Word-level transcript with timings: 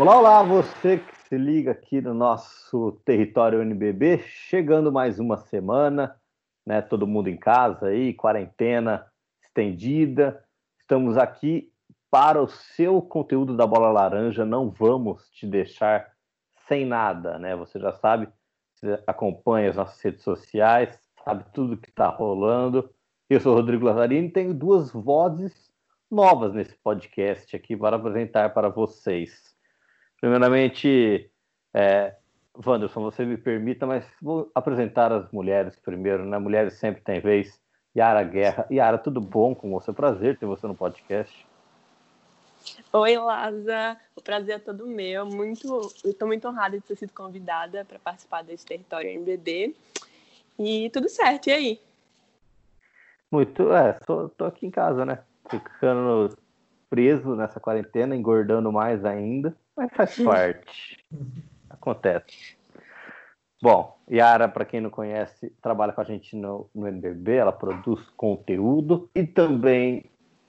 Olá, 0.00 0.16
olá, 0.16 0.42
você 0.42 0.96
que 0.96 1.14
se 1.28 1.36
liga 1.36 1.72
aqui 1.72 2.00
no 2.00 2.14
nosso 2.14 2.92
território 3.04 3.60
NBB, 3.60 4.20
chegando 4.20 4.90
mais 4.90 5.20
uma 5.20 5.36
semana, 5.36 6.18
né? 6.66 6.80
Todo 6.80 7.06
mundo 7.06 7.28
em 7.28 7.36
casa 7.36 7.88
aí, 7.88 8.14
quarentena 8.14 9.06
estendida. 9.42 10.42
Estamos 10.80 11.18
aqui 11.18 11.70
para 12.10 12.42
o 12.42 12.48
seu 12.48 13.02
conteúdo 13.02 13.54
da 13.54 13.66
Bola 13.66 13.92
Laranja, 13.92 14.42
não 14.42 14.70
vamos 14.70 15.28
te 15.32 15.46
deixar 15.46 16.10
sem 16.66 16.86
nada, 16.86 17.38
né? 17.38 17.54
Você 17.56 17.78
já 17.78 17.92
sabe, 17.92 18.26
você 18.72 18.98
acompanha 19.06 19.68
as 19.68 19.76
nossas 19.76 20.00
redes 20.00 20.22
sociais, 20.22 20.98
sabe 21.22 21.44
tudo 21.52 21.76
que 21.76 21.90
está 21.90 22.08
rolando. 22.08 22.88
Eu 23.28 23.38
sou 23.38 23.54
Rodrigo 23.54 23.84
Lazzarini 23.84 24.28
e 24.28 24.32
tenho 24.32 24.54
duas 24.54 24.90
vozes 24.90 25.70
novas 26.10 26.54
nesse 26.54 26.74
podcast 26.76 27.54
aqui 27.54 27.76
para 27.76 27.96
apresentar 27.96 28.54
para 28.54 28.70
vocês. 28.70 29.49
Primeiramente, 30.20 31.30
é, 31.72 32.14
Wanderson, 32.54 33.02
você 33.02 33.24
me 33.24 33.36
permita, 33.36 33.86
mas 33.86 34.04
vou 34.20 34.50
apresentar 34.54 35.12
as 35.12 35.30
mulheres 35.30 35.76
primeiro, 35.78 36.24
né? 36.24 36.38
Mulheres 36.38 36.74
sempre 36.74 37.02
têm 37.02 37.20
vez. 37.20 37.60
Yara 37.96 38.22
Guerra. 38.22 38.66
Yara, 38.70 38.98
tudo 38.98 39.20
bom 39.20 39.54
com 39.54 39.70
você? 39.70 39.92
Prazer 39.92 40.38
ter 40.38 40.46
você 40.46 40.66
no 40.66 40.74
podcast. 40.74 41.46
Oi, 42.92 43.16
Laza. 43.16 43.96
O 44.14 44.20
prazer 44.20 44.56
é 44.56 44.58
todo 44.58 44.86
meu. 44.86 45.26
Muito, 45.26 45.80
estou 46.04 46.28
muito 46.28 46.46
honrada 46.46 46.78
de 46.78 46.84
ter 46.84 46.96
sido 46.96 47.12
convidada 47.12 47.84
para 47.84 47.98
participar 47.98 48.42
desse 48.42 48.64
território 48.64 49.10
MBB. 49.10 49.74
E 50.58 50.90
tudo 50.90 51.08
certo, 51.08 51.48
e 51.48 51.52
aí? 51.52 51.80
Muito, 53.30 53.72
é, 53.72 53.94
tô 54.36 54.44
aqui 54.44 54.66
em 54.66 54.70
casa, 54.70 55.04
né? 55.04 55.20
ficando 55.50 56.36
preso 56.88 57.34
nessa 57.34 57.60
quarentena, 57.60 58.14
engordando 58.14 58.72
mais 58.72 59.04
ainda, 59.04 59.56
mas 59.80 59.92
faz 59.94 60.22
parte. 60.22 60.98
Acontece. 61.70 62.58
Bom, 63.62 63.96
Yara, 64.10 64.48
para 64.48 64.64
quem 64.64 64.80
não 64.80 64.90
conhece, 64.90 65.50
trabalha 65.62 65.92
com 65.92 66.00
a 66.00 66.04
gente 66.04 66.36
no, 66.36 66.68
no 66.74 66.86
NBB, 66.86 67.36
ela 67.36 67.52
produz 67.52 68.00
conteúdo 68.16 69.08
e 69.14 69.24
também 69.24 70.04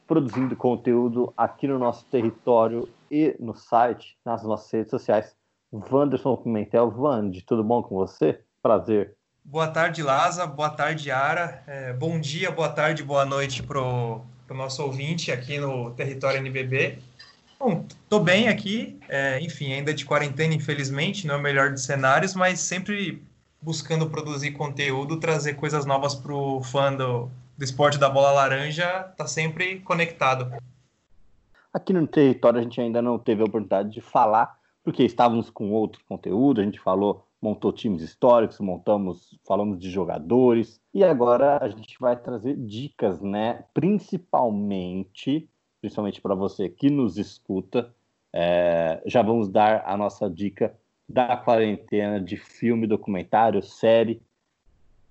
produzindo 0.08 0.56
conteúdo 0.56 1.34
aqui 1.38 1.68
no 1.68 1.80
nosso 1.80 2.06
território 2.06 2.90
e 3.10 3.36
no 3.40 3.54
site, 3.54 4.18
nas 4.26 4.44
nossas 4.44 4.70
redes 4.72 4.92
sociais. 4.92 5.36
Wanderson 5.72 6.36
Pimentel, 6.36 6.92
Vande, 6.92 7.42
tudo 7.44 7.64
bom 7.64 7.82
com 7.82 7.96
você? 7.96 8.42
Prazer. 8.62 9.16
Boa 9.44 9.68
tarde, 9.68 10.04
Laza. 10.04 10.46
Boa 10.46 10.70
tarde, 10.70 11.10
Yara. 11.10 11.64
É, 11.66 11.94
bom 11.94 12.20
dia, 12.20 12.52
boa 12.52 12.70
tarde, 12.70 13.04
boa 13.04 13.26
noite 13.26 13.64
para 13.64 13.80
o 13.80 14.24
nosso 14.50 14.84
ouvinte 14.84 15.32
aqui 15.32 15.58
no 15.58 15.92
território 15.92 16.40
NBB. 16.40 17.00
Bom, 17.64 17.86
estou 17.88 18.20
bem 18.20 18.48
aqui, 18.48 18.98
é, 19.08 19.40
enfim, 19.40 19.72
ainda 19.72 19.94
de 19.94 20.04
quarentena, 20.04 20.52
infelizmente, 20.52 21.28
não 21.28 21.36
é 21.36 21.38
o 21.38 21.42
melhor 21.42 21.70
dos 21.70 21.84
cenários, 21.84 22.34
mas 22.34 22.60
sempre 22.60 23.22
buscando 23.62 24.10
produzir 24.10 24.54
conteúdo, 24.54 25.20
trazer 25.20 25.54
coisas 25.54 25.86
novas 25.86 26.16
para 26.16 26.34
o 26.34 26.64
fã 26.64 26.92
do, 26.92 27.30
do 27.56 27.64
esporte 27.64 28.00
da 28.00 28.10
bola 28.10 28.32
laranja, 28.32 29.06
está 29.12 29.28
sempre 29.28 29.80
conectado. 29.82 30.52
Aqui 31.72 31.94
no 31.94 32.08
território 32.08 32.60
a 32.60 32.64
gente 32.64 32.82
ainda 32.82 33.00
não 33.00 33.20
teve 33.20 33.44
a 33.44 33.46
oportunidade 33.46 33.92
de 33.92 34.02
falar, 34.02 34.58
porque 34.84 35.04
estávamos 35.04 35.52
com 35.52 35.70
outro 35.70 36.02
conteúdo, 36.10 36.62
a 36.62 36.64
gente 36.64 36.80
falou 36.80 37.28
montou 37.40 37.72
times 37.72 38.02
históricos, 38.02 38.60
montamos, 38.60 39.40
falamos 39.46 39.80
de 39.80 39.92
jogadores 39.92 40.82
e 40.92 41.04
agora 41.04 41.64
a 41.64 41.70
gente 41.70 41.96
vai 42.00 42.16
trazer 42.16 42.56
dicas, 42.56 43.22
né? 43.22 43.66
Principalmente, 43.72 45.48
principalmente 45.82 46.22
para 46.22 46.36
você 46.36 46.70
que 46.70 46.90
nos 46.90 47.18
escuta, 47.18 47.94
é, 48.32 49.02
já 49.06 49.22
vamos 49.22 49.50
dar 49.50 49.84
a 49.86 49.98
nossa 49.98 50.30
dica 50.30 50.78
da 51.10 51.36
quarentena 51.36 52.22
de 52.22 52.38
filme, 52.38 52.88
documentário, 52.88 53.62
série, 53.62 54.22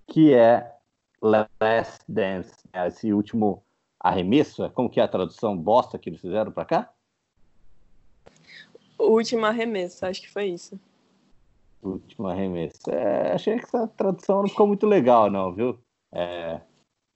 que 0.07 0.33
é 0.33 0.73
Last 1.21 2.05
Dance, 2.09 2.55
né? 2.73 2.87
esse 2.87 3.13
último 3.13 3.63
arremesso, 3.99 4.69
como 4.71 4.89
que 4.89 5.01
é 5.01 5.03
a 5.03 5.09
tradução 5.09 5.57
bosta 5.57 5.99
que 5.99 6.09
eles 6.09 6.21
fizeram 6.21 6.51
para 6.51 6.65
cá? 6.65 6.93
O 8.97 9.13
último 9.13 9.45
arremesso, 9.45 10.07
acho 10.07 10.23
que 10.23 10.31
foi 10.31 10.47
isso. 10.47 10.81
Último 11.83 12.29
arremesso. 12.29 12.91
É, 12.91 13.33
achei 13.33 13.59
que 13.59 13.65
essa 13.65 13.89
tradução 13.89 14.43
não 14.43 14.49
ficou 14.49 14.67
muito 14.67 14.87
legal, 14.87 15.31
não, 15.31 15.53
viu? 15.53 15.79
É, 16.13 16.61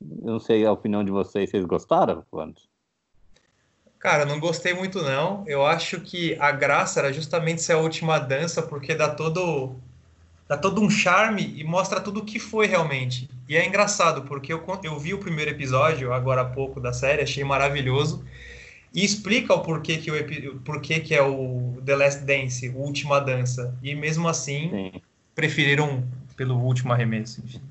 não 0.00 0.38
sei 0.38 0.64
a 0.64 0.72
opinião 0.72 1.04
de 1.04 1.10
vocês. 1.10 1.50
Vocês 1.50 1.64
gostaram, 1.64 2.24
Wanderson? 2.32 2.73
Cara, 4.04 4.26
não 4.26 4.38
gostei 4.38 4.74
muito, 4.74 5.00
não. 5.00 5.42
Eu 5.46 5.64
acho 5.64 5.98
que 5.98 6.36
a 6.38 6.52
graça 6.52 7.00
era 7.00 7.10
justamente 7.10 7.62
ser 7.62 7.72
a 7.72 7.78
última 7.78 8.18
dança, 8.18 8.60
porque 8.60 8.94
dá 8.94 9.08
todo, 9.08 9.76
dá 10.46 10.58
todo 10.58 10.82
um 10.82 10.90
charme 10.90 11.54
e 11.56 11.64
mostra 11.64 11.98
tudo 12.02 12.20
o 12.20 12.24
que 12.24 12.38
foi 12.38 12.66
realmente. 12.66 13.30
E 13.48 13.56
é 13.56 13.66
engraçado, 13.66 14.20
porque 14.24 14.52
eu, 14.52 14.62
eu 14.82 14.98
vi 14.98 15.14
o 15.14 15.18
primeiro 15.18 15.50
episódio, 15.50 16.12
agora 16.12 16.42
há 16.42 16.44
pouco, 16.44 16.78
da 16.80 16.92
série, 16.92 17.22
achei 17.22 17.42
maravilhoso 17.44 18.22
e 18.92 19.02
explica 19.02 19.54
o 19.54 19.62
porquê 19.62 19.96
que, 19.96 20.10
o, 20.10 20.60
porquê 20.60 21.00
que 21.00 21.14
é 21.14 21.22
o 21.22 21.80
The 21.82 21.96
Last 21.96 22.24
Dance, 22.26 22.68
o 22.68 22.80
Última 22.80 23.18
Dança. 23.22 23.74
E 23.82 23.94
mesmo 23.94 24.28
assim, 24.28 24.68
Sim. 24.68 25.00
preferiram 25.34 26.04
pelo 26.36 26.58
último 26.58 26.92
arremesso. 26.92 27.42
Enfim. 27.42 27.62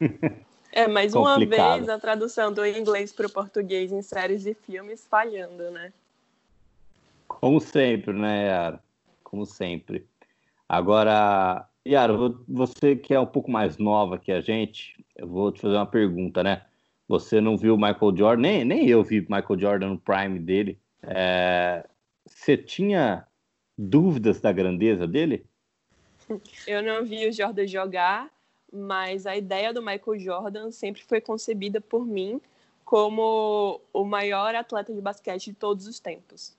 É, 0.72 0.86
mais 0.86 1.14
uma 1.14 1.38
vez 1.38 1.88
a 1.88 1.98
tradução 1.98 2.52
do 2.52 2.64
inglês 2.64 3.12
para 3.12 3.26
o 3.26 3.30
português 3.30 3.90
em 3.92 4.02
séries 4.02 4.46
e 4.46 4.54
filmes 4.54 5.06
falhando, 5.06 5.70
né? 5.70 5.92
Como 7.26 7.60
sempre, 7.60 8.12
né, 8.12 8.46
Yara? 8.46 8.82
Como 9.24 9.44
sempre. 9.44 10.06
Agora, 10.68 11.68
Yara, 11.86 12.14
você 12.46 12.94
que 12.94 13.14
é 13.14 13.18
um 13.18 13.26
pouco 13.26 13.50
mais 13.50 13.78
nova 13.78 14.18
que 14.18 14.30
a 14.30 14.40
gente, 14.40 15.04
eu 15.16 15.26
vou 15.26 15.50
te 15.50 15.60
fazer 15.60 15.74
uma 15.74 15.86
pergunta, 15.86 16.42
né? 16.42 16.62
Você 17.08 17.40
não 17.40 17.56
viu 17.56 17.76
Michael 17.76 18.16
Jordan, 18.16 18.42
nem, 18.42 18.64
nem 18.64 18.88
eu 18.88 19.02
vi 19.02 19.20
Michael 19.22 19.58
Jordan 19.58 19.88
no 19.88 19.98
prime 19.98 20.38
dele. 20.38 20.78
É, 21.02 21.84
você 22.24 22.56
tinha 22.56 23.26
dúvidas 23.76 24.40
da 24.40 24.52
grandeza 24.52 25.06
dele? 25.08 25.44
Eu 26.66 26.82
não 26.82 27.04
vi 27.04 27.26
o 27.26 27.32
Jordan 27.32 27.66
jogar, 27.66 28.30
mas 28.72 29.26
a 29.26 29.36
ideia 29.36 29.72
do 29.72 29.82
Michael 29.82 30.18
Jordan 30.18 30.70
sempre 30.70 31.02
foi 31.02 31.20
concebida 31.20 31.80
por 31.80 32.06
mim 32.06 32.40
como 32.84 33.80
o 33.92 34.04
maior 34.04 34.54
atleta 34.54 34.92
de 34.92 35.00
basquete 35.00 35.46
de 35.46 35.52
todos 35.54 35.86
os 35.86 36.00
tempos. 36.00 36.56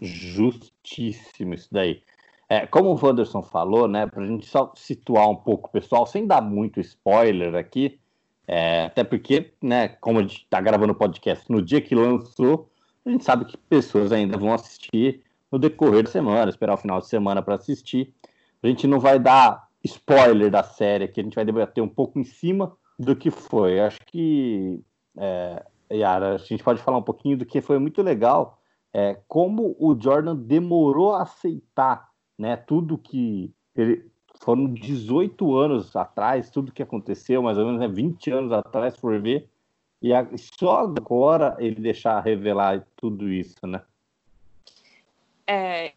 Justíssimo 0.00 1.54
isso 1.54 1.68
daí. 1.70 2.02
É, 2.48 2.66
como 2.66 2.90
o 2.90 2.98
Wanderson 3.00 3.42
falou, 3.42 3.86
né, 3.86 4.06
para 4.06 4.24
a 4.24 4.26
gente 4.26 4.46
só 4.46 4.72
situar 4.74 5.28
um 5.28 5.36
pouco 5.36 5.68
o 5.68 5.72
pessoal, 5.72 6.06
sem 6.06 6.26
dar 6.26 6.40
muito 6.40 6.80
spoiler 6.80 7.54
aqui, 7.54 8.00
é, 8.46 8.86
até 8.86 9.04
porque, 9.04 9.52
né, 9.62 9.88
como 9.88 10.18
a 10.18 10.22
gente 10.22 10.38
está 10.38 10.60
gravando 10.60 10.92
o 10.92 10.96
podcast 10.96 11.50
no 11.50 11.62
dia 11.62 11.80
que 11.80 11.94
lançou, 11.94 12.68
a 13.06 13.10
gente 13.10 13.24
sabe 13.24 13.44
que 13.44 13.56
pessoas 13.56 14.10
ainda 14.10 14.36
vão 14.36 14.52
assistir 14.52 15.22
no 15.50 15.58
decorrer 15.58 16.02
da 16.02 16.10
semana, 16.10 16.50
esperar 16.50 16.74
o 16.74 16.76
final 16.76 17.00
de 17.00 17.06
semana 17.06 17.42
para 17.42 17.54
assistir. 17.54 18.12
A 18.62 18.66
gente 18.66 18.86
não 18.86 19.00
vai 19.00 19.18
dar 19.18 19.69
spoiler 19.84 20.50
da 20.50 20.62
série 20.62 21.04
aqui, 21.04 21.20
a 21.20 21.24
gente 21.24 21.34
vai 21.34 21.44
debater 21.44 21.82
um 21.82 21.88
pouco 21.88 22.18
em 22.18 22.24
cima 22.24 22.76
do 22.98 23.16
que 23.16 23.30
foi. 23.30 23.80
Acho 23.80 24.00
que, 24.06 24.80
é, 25.16 25.64
Yara, 25.92 26.34
a 26.34 26.38
gente 26.38 26.62
pode 26.62 26.80
falar 26.82 26.98
um 26.98 27.02
pouquinho 27.02 27.36
do 27.36 27.46
que 27.46 27.60
foi 27.60 27.78
muito 27.78 28.02
legal, 28.02 28.58
é, 28.92 29.18
como 29.26 29.76
o 29.78 29.96
Jordan 29.98 30.36
demorou 30.36 31.14
a 31.14 31.22
aceitar 31.22 32.10
né, 32.38 32.56
tudo 32.56 32.98
que 32.98 33.52
ele, 33.74 34.10
foram 34.40 34.72
18 34.72 35.56
anos 35.56 35.94
atrás, 35.94 36.50
tudo 36.50 36.72
que 36.72 36.82
aconteceu, 36.82 37.42
mais 37.42 37.58
ou 37.58 37.66
menos 37.66 37.80
né, 37.80 37.88
20 37.88 38.30
anos 38.30 38.52
atrás, 38.52 38.96
por 38.96 39.20
ver, 39.20 39.48
e 40.02 40.14
a, 40.14 40.26
só 40.58 40.80
agora 40.80 41.56
ele 41.58 41.76
deixar 41.76 42.20
revelar 42.20 42.86
tudo 42.96 43.28
isso, 43.28 43.66
né? 43.66 43.82
É, 45.46 45.92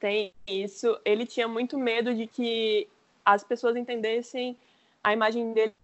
tem 0.00 0.32
isso. 0.46 0.98
Ele 1.04 1.24
tinha 1.24 1.46
muito 1.46 1.78
medo 1.78 2.14
de 2.14 2.26
que 2.26 2.88
as 3.34 3.44
pessoas 3.44 3.76
entendessem 3.76 4.56
a 5.02 5.12
imagem 5.12 5.52
dele 5.52 5.74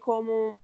como 0.00 0.58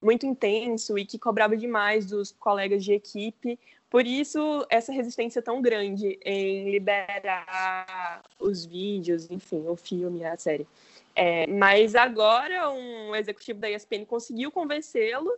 muito 0.00 0.26
intenso 0.26 0.98
e 0.98 1.04
que 1.04 1.18
cobrava 1.18 1.56
demais 1.56 2.06
dos 2.06 2.32
colegas 2.32 2.84
de 2.84 2.92
equipe 2.92 3.58
por 3.94 4.08
isso, 4.08 4.66
essa 4.68 4.92
resistência 4.92 5.40
tão 5.40 5.62
grande 5.62 6.18
em 6.24 6.68
liberar 6.68 8.24
os 8.40 8.64
vídeos, 8.64 9.30
enfim, 9.30 9.68
o 9.68 9.76
filme, 9.76 10.24
a 10.24 10.36
série. 10.36 10.66
É, 11.14 11.46
mas 11.46 11.94
agora 11.94 12.70
um 12.70 13.14
executivo 13.14 13.60
da 13.60 13.70
ESPN 13.70 14.04
conseguiu 14.04 14.50
convencê-lo 14.50 15.32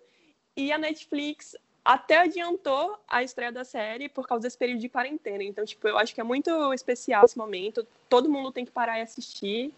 e 0.56 0.72
a 0.72 0.78
Netflix 0.78 1.54
até 1.86 2.18
adiantou 2.18 2.98
a 3.08 3.22
estreia 3.22 3.52
da 3.52 3.62
série 3.62 4.08
por 4.08 4.26
causa 4.26 4.42
desse 4.42 4.58
período 4.58 4.80
de 4.80 4.88
quarentena. 4.88 5.44
Então, 5.44 5.64
tipo, 5.64 5.86
eu 5.86 5.96
acho 5.96 6.12
que 6.12 6.20
é 6.20 6.24
muito 6.24 6.50
especial 6.74 7.24
esse 7.24 7.38
momento. 7.38 7.86
Todo 8.08 8.28
mundo 8.28 8.50
tem 8.50 8.64
que 8.64 8.72
parar 8.72 8.98
e 8.98 9.02
assistir. 9.02 9.72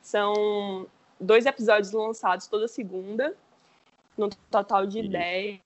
São 0.00 0.86
dois 1.18 1.46
episódios 1.46 1.90
lançados 1.90 2.46
toda 2.46 2.68
segunda, 2.68 3.34
no 4.16 4.30
total 4.48 4.86
de 4.86 5.08
10. 5.08 5.58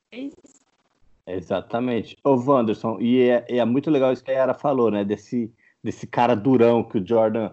Exatamente. 1.27 2.17
Ô, 2.25 2.35
Wanderson, 2.35 2.99
e 2.99 3.29
é, 3.29 3.45
é, 3.49 3.65
muito 3.67 3.91
legal 3.91 4.11
isso 4.11 4.25
que 4.25 4.31
a 4.31 4.35
Yara 4.35 4.55
falou, 4.55 4.91
né? 4.91 5.05
Desse, 5.05 5.53
desse 5.83 6.07
cara 6.07 6.35
durão 6.35 6.83
que 6.83 6.97
o 6.97 7.07
Jordan. 7.07 7.53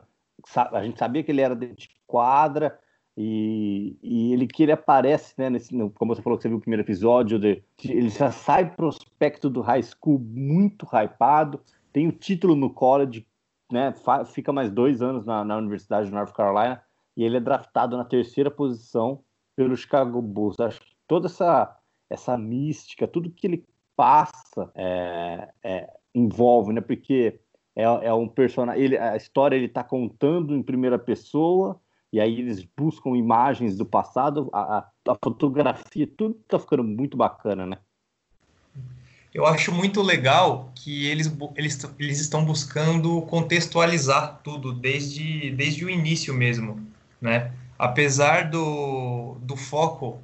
A 0.72 0.84
gente 0.84 0.98
sabia 0.98 1.22
que 1.22 1.32
ele 1.32 1.42
era 1.42 1.56
de 1.56 1.90
quadra 2.08 2.80
e, 3.24 3.98
e 4.02 4.34
ele 4.34 4.48
que 4.48 4.64
ele 4.64 4.72
aparece, 4.72 5.36
né? 5.38 5.48
Nesse, 5.48 5.70
como 5.94 6.16
você 6.16 6.24
falou 6.24 6.38
que 6.38 6.42
você 6.42 6.50
viu 6.50 6.58
o 6.58 6.62
primeiro 6.62 6.82
episódio, 6.82 7.38
de, 7.38 7.64
ele 7.84 8.10
já 8.10 8.32
sai 8.32 8.74
prospecto 8.74 9.48
do 9.48 9.62
high 9.62 9.84
school 9.84 10.18
muito 10.18 10.88
hypado, 10.92 11.62
tem 11.94 12.08
o 12.08 12.12
título 12.12 12.56
no 12.56 12.74
college, 12.74 13.28
né? 13.72 13.94
Fica 14.26 14.52
mais 14.52 14.72
dois 14.72 15.04
anos 15.04 15.24
na, 15.24 15.46
na 15.46 15.58
Universidade 15.58 16.08
de 16.08 16.14
North 16.14 16.34
Carolina 16.34 16.82
e 17.16 17.24
ele 17.24 17.38
é 17.38 17.40
draftado 17.40 17.96
na 17.96 18.04
terceira 18.04 18.50
posição 18.50 19.24
pelo 19.56 19.78
Chicago 19.78 20.20
Bulls. 20.20 20.60
Acho 20.60 20.82
que 20.82 20.96
toda 21.08 21.28
essa 21.28 21.78
essa 22.10 22.38
mística, 22.38 23.08
tudo 23.08 23.32
que 23.32 23.48
ele 23.48 23.66
passa 23.96 24.70
é, 24.76 25.48
é, 25.64 25.90
envolve, 26.14 26.74
né? 26.74 26.82
Porque 26.82 27.40
é, 27.76 27.84
é 27.84 28.14
um 28.14 28.28
personagem, 28.28 28.84
ele, 28.84 28.98
a 28.98 29.16
história 29.16 29.56
ele 29.56 29.68
está 29.68 29.84
contando 29.84 30.56
em 30.56 30.64
primeira 30.64 30.98
pessoa 30.98 31.80
e 32.12 32.20
aí 32.20 32.40
eles 32.40 32.66
buscam 32.78 33.16
imagens 33.16 33.78
do 33.78 33.86
passado, 33.86 34.50
a, 34.52 34.86
a, 35.08 35.16
fotografia, 35.24 36.06
tudo 36.06 36.38
está 36.42 36.60
ficando 36.60 36.84
muito 36.84 37.16
bacana, 37.16 37.66
né? 37.66 37.78
Eu 39.34 39.46
acho 39.46 39.72
muito 39.72 40.02
legal 40.02 40.74
que 40.76 41.08
eles, 41.08 41.32
eles, 41.56 41.80
eles 41.98 42.20
estão 42.20 42.44
buscando 42.44 43.22
contextualizar 43.24 44.42
tudo 44.44 44.74
desde, 44.74 45.52
desde 45.52 45.86
o 45.86 45.90
início 45.90 46.34
mesmo, 46.34 46.86
né? 47.22 47.54
Apesar 47.80 48.50
do, 48.50 49.38
do 49.42 49.56
foco 49.56 50.20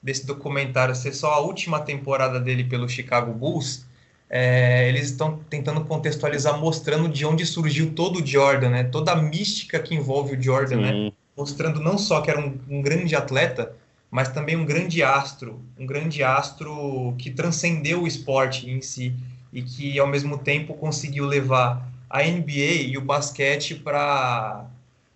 desse 0.00 0.24
documentário 0.24 0.94
ser 0.94 1.12
só 1.12 1.32
a 1.32 1.40
última 1.40 1.80
temporada 1.80 2.38
dele 2.38 2.62
pelo 2.62 2.88
Chicago 2.88 3.32
Bulls, 3.32 3.84
é, 4.30 4.88
eles 4.88 5.10
estão 5.10 5.40
tentando 5.50 5.84
contextualizar, 5.84 6.56
mostrando 6.58 7.08
de 7.08 7.26
onde 7.26 7.44
surgiu 7.44 7.92
todo 7.92 8.20
o 8.20 8.26
Jordan, 8.26 8.70
né? 8.70 8.84
Toda 8.84 9.10
a 9.12 9.16
mística 9.16 9.80
que 9.80 9.94
envolve 9.94 10.36
o 10.36 10.42
Jordan, 10.42 10.76
né? 10.76 10.92
Sim. 10.92 11.04
né? 11.06 11.12
Mostrando 11.36 11.80
não 11.80 11.96
só 11.96 12.20
que 12.20 12.30
era 12.30 12.38
um, 12.38 12.58
um, 12.68 12.82
grande 12.82 13.16
atleta, 13.16 13.74
mas 14.10 14.28
também 14.28 14.56
um 14.56 14.64
grande 14.66 15.02
astro, 15.02 15.60
um 15.78 15.86
grande 15.86 16.22
astro 16.22 17.14
que 17.18 17.30
transcendeu 17.30 18.02
o 18.02 18.06
esporte 18.06 18.70
em 18.70 18.80
si 18.80 19.14
e 19.52 19.62
que 19.62 19.98
ao 19.98 20.06
mesmo 20.06 20.38
tempo 20.38 20.74
conseguiu 20.74 21.26
levar 21.26 21.88
a 22.08 22.22
NBA 22.22 22.82
e 22.88 22.98
o 22.98 23.00
basquete 23.00 23.74
para 23.74 24.66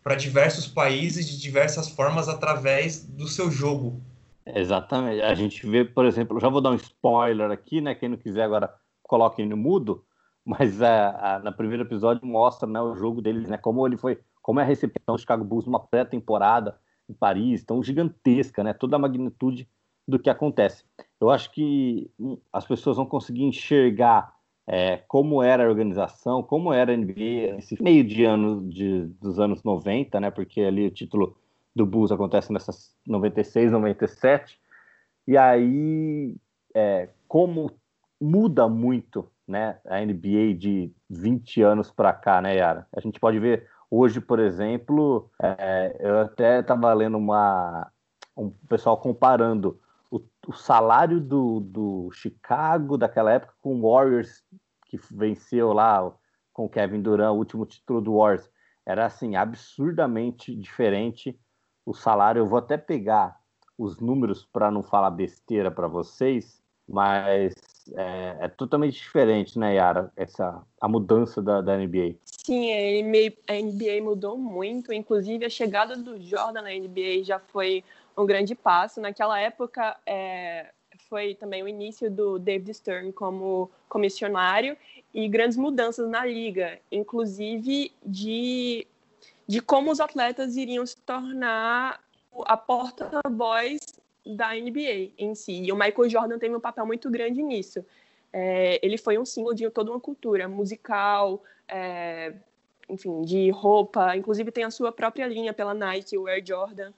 para 0.03 0.15
diversos 0.15 0.69
países 0.69 1.29
de 1.29 1.37
diversas 1.37 1.89
formas 1.89 2.29
através 2.29 3.03
do 3.03 3.27
seu 3.27 3.51
jogo, 3.51 4.01
Exatamente. 4.47 5.21
A 5.23 5.35
gente 5.35 5.67
vê, 5.67 5.85
por 5.85 6.05
exemplo, 6.05 6.39
já 6.39 6.49
vou 6.49 6.61
dar 6.61 6.71
um 6.71 6.77
spoiler 6.77 7.51
aqui, 7.51 7.81
né? 7.81 7.95
Quem 7.95 8.09
não 8.09 8.17
quiser 8.17 8.45
agora 8.45 8.73
coloque 9.03 9.45
no 9.45 9.57
mudo, 9.57 10.05
mas 10.45 10.81
é, 10.81 10.87
a, 10.87 11.41
no 11.45 11.53
primeiro 11.53 11.83
episódio 11.83 12.25
mostra 12.25 12.69
né, 12.69 12.81
o 12.81 12.95
jogo 12.95 13.21
deles, 13.21 13.49
né? 13.49 13.57
Como 13.57 13.85
ele 13.87 13.97
foi, 13.97 14.21
como 14.47 14.61
é 14.61 14.63
a 14.63 14.67
recepção 14.67 15.17
do 15.17 15.19
Chicago 15.19 15.45
Bulls 15.45 15.67
numa 15.67 15.81
pré-temporada 15.81 16.79
em 17.11 17.13
Paris, 17.13 17.65
tão 17.65 17.83
gigantesca, 17.83 18.63
né? 18.63 18.73
Toda 18.73 18.95
a 18.95 18.99
magnitude 18.99 19.69
do 20.07 20.21
que 20.21 20.31
acontece. 20.31 20.85
Eu 21.21 21.31
acho 21.31 21.51
que 21.51 22.09
hum, 22.17 22.39
as 22.53 22.65
pessoas 22.65 22.97
vão 22.97 23.07
conseguir 23.07 23.43
enxergar 23.43 24.33
é, 24.65 24.99
como 25.09 25.43
era 25.43 25.65
a 25.65 25.69
organização, 25.69 26.45
como 26.45 26.73
era 26.73 26.93
a 26.93 26.97
NBA, 26.97 27.59
esse 27.59 27.83
meio 27.83 28.05
de 28.05 28.25
ano 28.25 28.63
de, 28.69 29.07
dos 29.21 29.41
anos 29.41 29.65
90, 29.65 30.21
né? 30.21 30.31
Porque 30.31 30.61
ali 30.61 30.87
o 30.87 30.93
título 30.93 31.37
do 31.75 31.85
Bulls 31.85 32.13
acontece 32.13 32.53
nessas 32.53 32.95
96, 33.05 33.73
97. 33.73 34.61
E 35.27 35.37
aí, 35.37 36.37
é, 36.73 37.09
como 37.27 37.73
muda 38.21 38.69
muito 38.69 39.29
né, 39.45 39.81
a 39.85 39.99
NBA 40.01 40.55
de 40.57 40.93
20 41.11 41.63
anos 41.63 41.91
para 41.91 42.13
cá, 42.13 42.41
né, 42.41 42.59
Yara? 42.59 42.87
A 42.97 43.01
gente 43.01 43.19
pode 43.19 43.41
ver 43.41 43.69
hoje, 43.91 44.21
por 44.21 44.39
exemplo, 44.39 45.31
é, 45.41 45.97
eu 46.01 46.21
até 46.21 46.61
estava 46.61 46.93
lendo 46.93 47.17
uma, 47.17 47.91
um 48.37 48.51
pessoal 48.69 48.99
comparando 48.99 49.81
o, 50.11 50.21
o 50.47 50.53
salário 50.53 51.21
do, 51.21 51.61
do, 51.61 52.11
Chicago 52.13 52.97
daquela 52.97 53.33
época 53.33 53.55
com 53.61 53.77
o 53.77 53.93
Warriors, 53.93 54.43
que 54.87 54.99
venceu 55.11 55.73
lá 55.73 56.13
com 56.53 56.67
o 56.67 56.69
Kevin 56.69 57.03
Durant, 57.03 57.35
o 57.35 57.39
último 57.39 57.67
título 57.67 58.01
do 58.01 58.17
Warriors. 58.17 58.49
Era 58.85 59.07
assim, 59.07 59.35
absurdamente 59.35 60.55
diferente 60.55 61.39
o 61.85 61.93
salário. 61.93 62.41
Eu 62.41 62.47
vou 62.47 62.59
até 62.59 62.77
pegar 62.77 63.37
os 63.77 63.99
números 63.99 64.45
para 64.45 64.71
não 64.71 64.83
falar 64.83 65.11
besteira 65.11 65.71
para 65.71 65.89
vocês, 65.89 66.63
mas 66.89 67.55
é, 67.95 68.37
é, 68.41 68.49
totalmente 68.49 68.95
diferente, 68.95 69.59
né, 69.59 69.75
Yara? 69.75 70.13
Essa, 70.17 70.63
a 70.81 70.89
mudança 70.89 71.43
da, 71.43 71.61
da 71.61 71.77
NBA. 71.77 72.17
Sim, 72.25 72.73
a 72.73 73.53
NBA, 73.53 74.03
mudou 74.03 74.37
muito. 74.37 74.93
Inclusive, 74.93 75.45
a 75.45 75.51
chegada 75.51 75.97
do 75.97 76.21
Jordan 76.21 76.63
na 76.63 76.71
NBA 76.71 77.25
já 77.25 77.39
foi 77.39 77.85
um 78.17 78.27
grande 78.27 78.55
passo. 78.55 79.01
Naquela 79.01 79.39
época, 79.39 79.97
é, 80.07 80.71
foi 81.09 81.35
também 81.35 81.63
o 81.63 81.69
início 81.69 82.11
do 82.11 82.39
David 82.39 82.75
Stern 82.75 83.13
como 83.13 83.71
comissionário 83.89 84.77
e 85.15 85.29
grandes 85.29 85.57
mudanças 85.57 86.09
na 86.09 86.25
liga, 86.25 86.79
inclusive 86.91 87.93
de 88.05 88.87
de 89.49 89.61
como 89.61 89.93
os 89.93 90.01
atletas 90.01 90.57
iriam 90.57 90.85
se 90.85 90.97
tornar 91.03 92.01
a 92.45 92.57
porta-voz 92.57 93.79
da 94.35 94.55
NBA 94.55 95.13
em 95.19 95.35
si. 95.35 95.63
E 95.63 95.73
o 95.73 95.77
Michael 95.77 96.09
Jordan 96.09 96.39
teve 96.39 96.55
um 96.55 96.61
papel 96.61 96.87
muito 96.87 97.11
grande 97.11 97.43
nisso. 97.43 97.85
É, 98.33 98.79
ele 98.85 98.99
foi 98.99 99.19
um 99.19 99.25
símbolo 99.25 99.55
de 99.55 99.69
toda 99.71 99.91
uma 99.91 100.01
cultura 100.01 100.49
musical, 100.49 101.43
é, 101.69 102.35
enfim, 102.89 103.23
de 103.23 103.51
roupa. 103.51 104.17
Inclusive 104.17 104.51
tem 104.51 104.65
a 104.65 104.71
sua 104.71 104.93
própria 104.93 105.27
linha 105.27 105.53
pela 105.53 105.75
Nike, 105.75 106.19
o 106.19 106.27
Air 106.27 106.43
Jordan. 106.45 106.93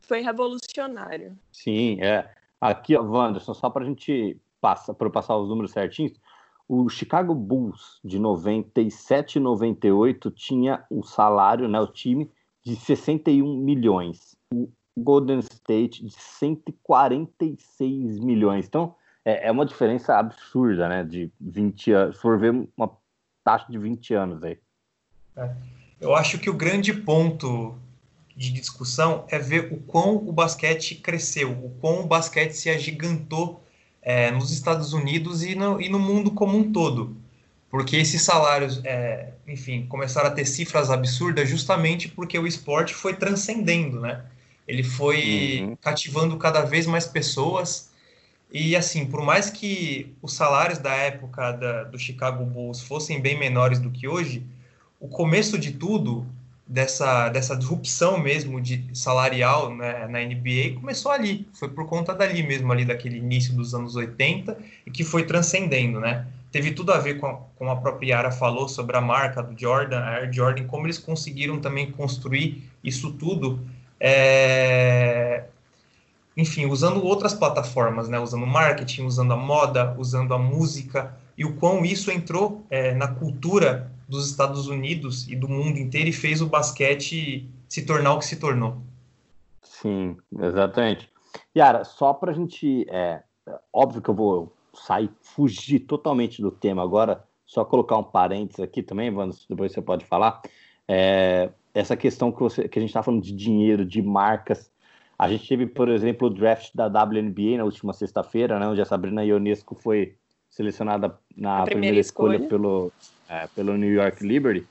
Foi 0.00 0.20
revolucionário. 0.20 1.36
Sim, 1.52 2.00
é. 2.02 2.30
Aqui, 2.60 2.96
Wanderson, 2.96 3.54
só 3.54 3.70
para 3.70 3.84
a 3.84 3.86
gente 3.86 4.36
passar, 4.60 4.94
para 4.94 5.08
passar 5.08 5.36
os 5.36 5.48
números 5.48 5.72
certinhos, 5.72 6.12
o 6.68 6.88
Chicago 6.88 7.34
Bulls 7.34 7.98
de 8.04 8.18
97 8.18 9.36
e 9.36 9.40
98 9.40 10.30
tinha 10.30 10.84
um 10.90 11.02
salário, 11.02 11.66
né, 11.66 11.80
o 11.80 11.86
time, 11.86 12.30
de 12.62 12.76
61 12.76 13.56
milhões. 13.56 14.36
O 14.52 14.68
Golden 15.02 15.40
State 15.40 16.04
de 16.04 16.12
146 16.12 18.18
milhões. 18.18 18.66
Então, 18.66 18.94
é, 19.24 19.48
é 19.48 19.50
uma 19.50 19.66
diferença 19.66 20.16
absurda, 20.16 20.88
né, 20.88 21.04
de 21.04 21.30
20 21.40 21.92
anos. 21.92 22.16
Se 22.16 22.22
for 22.22 22.38
ver 22.38 22.68
uma 22.76 22.90
taxa 23.44 23.66
de 23.70 23.78
20 23.78 24.14
anos 24.14 24.42
aí. 24.42 24.58
É. 25.36 25.50
Eu 26.00 26.14
acho 26.14 26.38
que 26.38 26.48
o 26.48 26.54
grande 26.54 26.94
ponto 26.94 27.76
de 28.34 28.50
discussão 28.50 29.26
é 29.28 29.38
ver 29.38 29.70
o 29.70 29.76
quão 29.76 30.16
o 30.16 30.32
basquete 30.32 30.94
cresceu, 30.94 31.50
o 31.50 31.70
quão 31.78 32.00
o 32.00 32.06
basquete 32.06 32.52
se 32.52 32.70
agigantou 32.70 33.62
é, 34.00 34.30
nos 34.30 34.50
Estados 34.50 34.94
Unidos 34.94 35.42
e 35.42 35.54
no, 35.54 35.78
e 35.78 35.90
no 35.90 35.98
mundo 35.98 36.30
como 36.30 36.56
um 36.56 36.72
todo. 36.72 37.14
Porque 37.70 37.96
esses 37.96 38.22
salários, 38.22 38.80
é, 38.82 39.34
enfim, 39.46 39.86
começaram 39.86 40.28
a 40.28 40.32
ter 40.32 40.46
cifras 40.46 40.90
absurdas 40.90 41.48
justamente 41.48 42.08
porque 42.08 42.38
o 42.38 42.46
esporte 42.46 42.94
foi 42.94 43.14
transcendendo, 43.14 44.00
né? 44.00 44.24
Ele 44.66 44.82
foi 44.82 45.60
uhum. 45.62 45.76
cativando 45.76 46.36
cada 46.36 46.62
vez 46.62 46.86
mais 46.86 47.06
pessoas. 47.06 47.90
E, 48.52 48.74
assim, 48.74 49.06
por 49.06 49.22
mais 49.22 49.50
que 49.50 50.14
os 50.20 50.32
salários 50.32 50.78
da 50.78 50.92
época 50.92 51.52
da, 51.52 51.84
do 51.84 51.98
Chicago 51.98 52.44
Bulls 52.44 52.82
fossem 52.82 53.20
bem 53.20 53.38
menores 53.38 53.78
do 53.78 53.90
que 53.90 54.08
hoje, 54.08 54.44
o 54.98 55.08
começo 55.08 55.58
de 55.58 55.72
tudo 55.72 56.26
dessa, 56.70 57.28
dessa 57.28 57.56
disrupção 57.56 58.16
mesmo 58.16 58.60
de 58.60 58.84
salarial 58.92 59.74
né, 59.74 60.06
na 60.06 60.20
NBA 60.20 60.78
começou 60.78 61.10
ali, 61.10 61.48
foi 61.52 61.68
por 61.68 61.86
conta 61.86 62.14
dali 62.14 62.44
mesmo, 62.44 62.70
ali 62.70 62.84
daquele 62.84 63.18
início 63.18 63.52
dos 63.54 63.74
anos 63.74 63.96
80 63.96 64.56
e 64.86 64.90
que 64.90 65.02
foi 65.02 65.24
transcendendo, 65.24 65.98
né? 65.98 66.26
Teve 66.52 66.70
tudo 66.70 66.92
a 66.92 66.98
ver 66.98 67.18
com, 67.18 67.26
a, 67.26 67.34
com 67.56 67.70
a 67.70 67.76
própria 67.76 68.10
Yara 68.10 68.30
falou 68.30 68.68
sobre 68.68 68.96
a 68.96 69.00
marca 69.00 69.42
do 69.42 69.58
Jordan, 69.58 69.98
a 69.98 70.10
Air 70.16 70.32
Jordan, 70.32 70.64
como 70.64 70.86
eles 70.86 70.98
conseguiram 70.98 71.60
também 71.60 71.90
construir 71.90 72.64
isso 72.82 73.12
tudo, 73.12 73.60
é... 74.00 75.44
enfim, 76.36 76.66
usando 76.66 77.04
outras 77.04 77.34
plataformas, 77.34 78.08
né? 78.08 78.18
Usando 78.18 78.46
marketing, 78.46 79.04
usando 79.04 79.32
a 79.32 79.36
moda, 79.36 79.94
usando 79.98 80.32
a 80.32 80.38
música, 80.38 81.14
e 81.36 81.44
o 81.44 81.56
quão 81.56 81.84
isso 81.84 82.10
entrou 82.10 82.64
é, 82.70 82.94
na 82.94 83.08
cultura 83.08 83.90
dos 84.08 84.28
Estados 84.28 84.66
Unidos 84.66 85.28
e 85.28 85.36
do 85.36 85.48
mundo 85.48 85.78
inteiro 85.78 86.08
e 86.08 86.12
fez 86.12 86.42
o 86.42 86.46
basquete 86.46 87.48
se 87.68 87.86
tornar 87.86 88.14
o 88.14 88.18
que 88.18 88.26
se 88.26 88.36
tornou. 88.36 88.78
Sim, 89.62 90.16
exatamente. 90.38 91.08
Yara, 91.56 91.84
só 91.84 92.12
para 92.12 92.32
a 92.32 92.34
gente. 92.34 92.86
É, 92.90 93.22
óbvio 93.72 94.02
que 94.02 94.10
eu 94.10 94.14
vou 94.14 94.52
sair, 94.74 95.10
fugir 95.22 95.80
totalmente 95.80 96.42
do 96.42 96.50
tema 96.50 96.82
agora, 96.82 97.24
só 97.46 97.64
colocar 97.64 97.96
um 97.96 98.04
parênteses 98.04 98.60
aqui 98.60 98.82
também, 98.82 99.10
Vamos, 99.10 99.46
depois 99.48 99.72
você 99.72 99.80
pode 99.80 100.04
falar. 100.04 100.42
É, 100.86 101.50
essa 101.74 101.96
questão 101.96 102.32
que, 102.32 102.40
você, 102.40 102.68
que 102.68 102.78
a 102.78 102.82
gente 102.82 102.90
está 102.90 103.02
falando 103.02 103.22
de 103.22 103.32
dinheiro, 103.32 103.84
de 103.84 104.02
marcas. 104.02 104.70
A 105.18 105.28
gente 105.28 105.46
teve, 105.46 105.66
por 105.66 105.88
exemplo, 105.88 106.28
o 106.28 106.30
draft 106.30 106.70
da 106.74 106.86
WNBA 106.86 107.58
na 107.58 107.64
última 107.64 107.92
sexta-feira, 107.92 108.58
né, 108.58 108.66
onde 108.66 108.80
a 108.80 108.84
Sabrina 108.84 109.24
Ionesco 109.24 109.74
foi 109.74 110.14
selecionada 110.48 111.18
na 111.36 111.62
primeira, 111.62 111.70
primeira, 111.70 112.00
escolha, 112.00 112.36
escolha. 112.36 112.48
Pelo, 112.48 112.92
é, 113.28 113.46
pelo 113.48 113.76
New 113.76 113.92
York 113.92 114.26
Liberty. 114.26 114.66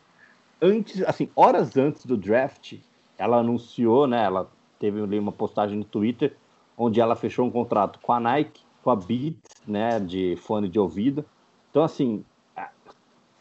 Antes, 0.61 1.01
assim, 1.03 1.29
horas 1.35 1.77
antes 1.77 2.05
do 2.05 2.17
draft, 2.17 2.75
ela 3.17 3.37
anunciou, 3.37 4.07
né? 4.07 4.25
Ela 4.25 4.49
teve 4.77 5.01
ali 5.01 5.17
uma 5.17 5.31
postagem 5.31 5.77
no 5.77 5.85
Twitter 5.85 6.35
onde 6.79 7.01
ela 7.01 7.15
fechou 7.15 7.45
um 7.45 7.51
contrato 7.51 7.99
com 8.01 8.13
a 8.13 8.19
Nike, 8.21 8.61
com 8.81 8.89
a 8.89 8.95
Beats, 8.95 9.61
né, 9.67 9.99
de 9.99 10.37
fone 10.37 10.69
de 10.69 10.79
ouvido. 10.79 11.25
Então, 11.69 11.83
assim, 11.83 12.23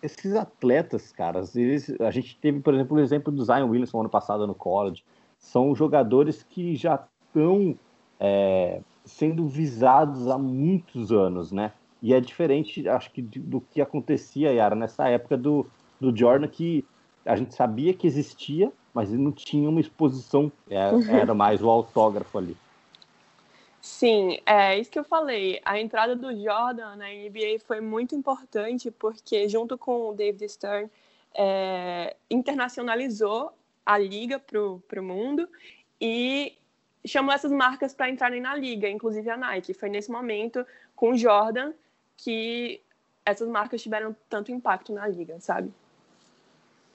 esses 0.02 0.35
atletas, 0.35 1.12
caras, 1.12 1.57
eles, 1.57 1.90
a 2.00 2.11
gente 2.11 2.37
teve, 2.40 2.61
por 2.61 2.75
exemplo, 2.75 2.97
o 2.97 3.00
exemplo 3.00 3.33
do 3.33 3.45
Zion 3.45 3.69
Williamson 3.69 4.00
ano 4.00 4.09
passado 4.09 4.47
no 4.47 4.55
college. 4.55 5.05
São 5.38 5.75
jogadores 5.75 6.43
que 6.43 6.75
já 6.76 7.05
estão 7.26 7.76
é, 8.19 8.81
sendo 9.05 9.47
visados 9.47 10.28
há 10.28 10.38
muitos 10.38 11.12
anos, 11.12 11.52
né? 11.52 11.73
E 12.00 12.14
é 12.14 12.21
diferente, 12.21 12.88
acho 12.88 13.11
que, 13.11 13.21
do 13.21 13.61
que 13.61 13.81
acontecia, 13.81 14.52
Yara, 14.52 14.76
nessa 14.76 15.09
época 15.09 15.37
do, 15.37 15.67
do 16.00 16.17
Jordan, 16.17 16.47
que 16.47 16.85
a 17.25 17.35
gente 17.35 17.55
sabia 17.55 17.93
que 17.93 18.07
existia, 18.07 18.73
mas 18.95 19.11
não 19.11 19.33
tinha 19.33 19.69
uma 19.69 19.81
exposição, 19.81 20.50
é, 20.71 20.90
uhum. 20.93 21.11
era 21.11 21.35
mais 21.35 21.62
o 21.62 21.69
autógrafo 21.69 22.38
ali. 22.38 22.57
Sim, 23.88 24.38
é 24.45 24.78
isso 24.78 24.90
que 24.90 24.99
eu 24.99 25.02
falei. 25.02 25.61
A 25.64 25.80
entrada 25.80 26.14
do 26.14 26.30
Jordan 26.30 26.95
na 26.97 27.09
NBA 27.09 27.59
foi 27.66 27.80
muito 27.80 28.14
importante 28.14 28.90
porque, 28.90 29.49
junto 29.49 29.78
com 29.78 30.11
o 30.11 30.12
David 30.12 30.47
Stern, 30.47 30.90
é, 31.35 32.14
internacionalizou 32.30 33.50
a 33.87 33.97
liga 33.97 34.38
para 34.38 34.61
o 34.61 35.02
mundo 35.02 35.49
e 35.99 36.54
chamou 37.04 37.33
essas 37.33 37.50
marcas 37.50 37.95
para 37.95 38.11
entrarem 38.11 38.42
na 38.42 38.54
liga, 38.54 38.88
inclusive 38.88 39.30
a 39.30 39.38
Nike. 39.38 39.73
Foi 39.73 39.88
nesse 39.88 40.12
momento, 40.12 40.66
com 40.95 41.12
o 41.12 41.16
Jordan, 41.16 41.73
que 42.18 42.83
essas 43.25 43.49
marcas 43.49 43.83
tiveram 43.83 44.14
tanto 44.28 44.52
impacto 44.52 44.92
na 44.92 45.09
liga, 45.09 45.40
sabe? 45.40 45.73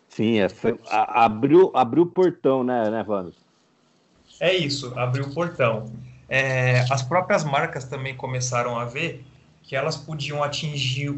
Sim, 0.09 0.39
é, 0.39 0.47
foi, 0.47 0.79
a, 0.87 1.25
abriu, 1.25 1.71
abriu 1.73 2.03
o 2.03 2.07
portão, 2.07 2.63
né, 2.63 2.87
né, 2.91 3.03
Vando? 3.03 3.33
É 4.39 4.55
isso, 4.55 4.97
abriu 4.97 5.25
o 5.25 5.33
portão. 5.33 5.91
É, 6.35 6.83
as 6.89 7.03
próprias 7.03 7.43
marcas 7.43 7.83
também 7.83 8.15
começaram 8.15 8.79
a 8.79 8.85
ver 8.85 9.23
que 9.61 9.75
elas 9.75 9.95
podiam 9.95 10.41
atingir 10.41 11.11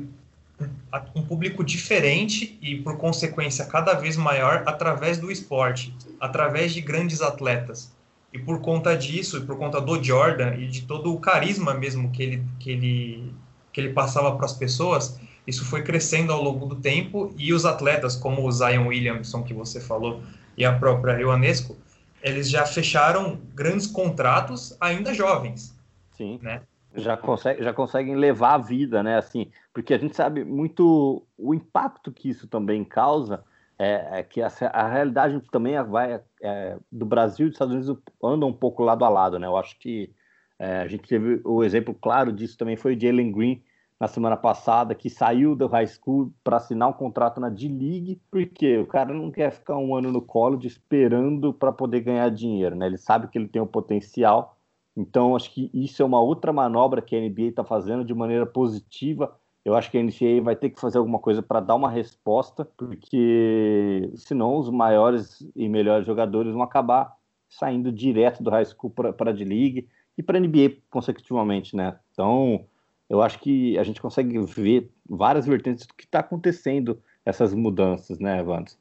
um 1.15 1.21
público 1.25 1.63
diferente 1.63 2.59
e, 2.61 2.75
por 2.75 2.97
consequência, 2.97 3.63
cada 3.63 3.93
vez 3.93 4.17
maior 4.17 4.63
através 4.65 5.17
do 5.17 5.31
esporte, 5.31 5.95
através 6.19 6.73
de 6.73 6.81
grandes 6.81 7.21
atletas. 7.21 7.93
E 8.33 8.37
por 8.37 8.59
conta 8.59 8.93
disso, 8.93 9.37
e 9.37 9.45
por 9.45 9.57
conta 9.57 9.79
do 9.79 10.03
Jordan 10.03 10.55
e 10.55 10.67
de 10.67 10.81
todo 10.81 11.13
o 11.13 11.19
carisma 11.21 11.73
mesmo 11.73 12.11
que 12.11 12.21
ele, 12.21 12.43
que 12.59 12.71
ele, 12.71 13.33
que 13.71 13.79
ele 13.79 13.93
passava 13.93 14.35
para 14.35 14.45
as 14.45 14.53
pessoas, 14.53 15.17
isso 15.47 15.63
foi 15.63 15.81
crescendo 15.81 16.33
ao 16.33 16.43
longo 16.43 16.65
do 16.65 16.75
tempo 16.75 17.33
e 17.37 17.53
os 17.53 17.63
atletas, 17.63 18.17
como 18.17 18.45
o 18.45 18.51
Zion 18.51 18.87
Williamson, 18.87 19.43
que 19.43 19.53
você 19.53 19.79
falou, 19.79 20.21
e 20.57 20.65
a 20.65 20.73
própria 20.73 21.17
Ionesco, 21.21 21.77
eles 22.25 22.49
já 22.49 22.65
fecharam 22.65 23.39
grandes 23.53 23.85
contratos 23.85 24.75
ainda 24.81 25.13
jovens. 25.13 25.79
Sim. 26.11 26.39
Né? 26.41 26.63
Já, 26.95 27.15
consegue, 27.15 27.63
já 27.63 27.71
conseguem 27.71 28.15
levar 28.15 28.55
a 28.55 28.57
vida, 28.57 29.03
né? 29.03 29.17
Assim, 29.17 29.51
porque 29.71 29.93
a 29.93 29.97
gente 29.99 30.15
sabe 30.15 30.43
muito 30.43 31.23
o 31.37 31.53
impacto 31.53 32.11
que 32.11 32.27
isso 32.27 32.47
também 32.47 32.83
causa. 32.83 33.43
É, 33.77 34.19
é 34.19 34.23
que 34.23 34.41
a, 34.41 34.49
a, 34.71 34.87
realidade 34.87 35.39
também 35.51 35.75
vai 35.83 36.21
é, 36.41 36.77
do 36.89 37.05
Brasil 37.05 37.45
e 37.45 37.49
dos 37.49 37.55
Estados 37.55 37.75
Unidos 37.75 38.03
andam 38.23 38.49
um 38.49 38.53
pouco 38.53 38.81
lado 38.81 39.05
a 39.05 39.09
lado, 39.09 39.37
né? 39.37 39.45
Eu 39.45 39.57
acho 39.57 39.77
que 39.77 40.09
é, 40.57 40.77
a 40.77 40.87
gente 40.87 41.07
teve 41.07 41.41
o 41.43 41.63
exemplo 41.63 41.93
claro 41.93 42.31
disso 42.31 42.57
também 42.57 42.77
foi 42.77 42.95
o 42.95 42.99
Jalen 42.99 43.31
Green, 43.33 43.61
na 44.05 44.07
semana 44.07 44.37
passada 44.37 44.93
que 44.93 45.09
saiu 45.09 45.55
do 45.55 45.65
high 45.65 45.87
school 45.87 46.31
para 46.43 46.57
assinar 46.57 46.87
um 46.87 46.93
contrato 46.93 47.41
na 47.41 47.49
D-League, 47.49 48.21
porque 48.29 48.77
o 48.77 48.85
cara 48.85 49.11
não 49.11 49.31
quer 49.31 49.51
ficar 49.51 49.77
um 49.77 49.95
ano 49.95 50.11
no 50.11 50.21
college 50.21 50.67
esperando 50.67 51.51
para 51.51 51.71
poder 51.71 52.01
ganhar 52.01 52.29
dinheiro, 52.29 52.75
né? 52.75 52.85
Ele 52.85 52.99
sabe 52.99 53.27
que 53.27 53.35
ele 53.35 53.47
tem 53.47 53.59
o 53.59 53.65
um 53.65 53.67
potencial. 53.67 54.57
Então, 54.95 55.35
acho 55.35 55.51
que 55.51 55.71
isso 55.73 56.03
é 56.03 56.05
uma 56.05 56.21
outra 56.21 56.53
manobra 56.53 57.01
que 57.01 57.15
a 57.15 57.19
NBA 57.19 57.47
está 57.47 57.63
fazendo 57.63 58.05
de 58.05 58.13
maneira 58.13 58.45
positiva. 58.45 59.35
Eu 59.65 59.73
acho 59.73 59.89
que 59.89 59.97
a 59.97 60.03
NCAA 60.03 60.39
vai 60.43 60.55
ter 60.55 60.69
que 60.69 60.79
fazer 60.79 60.99
alguma 60.99 61.17
coisa 61.17 61.41
para 61.41 61.59
dar 61.59 61.73
uma 61.73 61.89
resposta, 61.89 62.63
porque 62.77 64.11
senão 64.17 64.55
os 64.57 64.69
maiores 64.69 65.43
e 65.55 65.67
melhores 65.67 66.05
jogadores 66.05 66.53
vão 66.53 66.61
acabar 66.61 67.15
saindo 67.49 67.91
direto 67.91 68.43
do 68.43 68.51
high 68.51 68.65
school 68.65 68.91
para 68.91 69.31
a 69.31 69.33
D-League 69.33 69.89
e 70.15 70.21
para 70.21 70.37
a 70.37 70.41
NBA 70.41 70.77
consecutivamente, 70.91 71.75
né? 71.75 71.97
Então, 72.11 72.67
eu 73.09 73.21
acho 73.21 73.39
que 73.39 73.77
a 73.77 73.83
gente 73.83 74.01
consegue 74.01 74.39
ver 74.39 74.89
várias 75.07 75.45
vertentes 75.45 75.85
do 75.85 75.93
que 75.93 76.05
está 76.05 76.19
acontecendo 76.19 76.99
essas 77.25 77.53
mudanças, 77.53 78.19
né, 78.19 78.39
Evandro? 78.39 78.73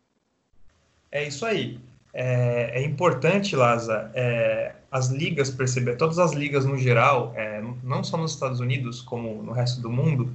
É 1.11 1.26
isso 1.26 1.45
aí. 1.45 1.78
É, 2.12 2.81
é 2.81 2.85
importante, 2.85 3.57
Laza, 3.57 4.11
é, 4.14 4.75
as 4.90 5.09
ligas 5.09 5.50
perceber, 5.50 5.97
todas 5.97 6.19
as 6.19 6.33
ligas 6.33 6.64
no 6.64 6.78
geral, 6.78 7.33
é, 7.37 7.62
não 7.83 8.04
só 8.04 8.16
nos 8.16 8.33
Estados 8.33 8.61
Unidos, 8.61 9.00
como 9.00 9.43
no 9.43 9.52
resto 9.52 9.81
do 9.81 9.90
mundo, 9.90 10.33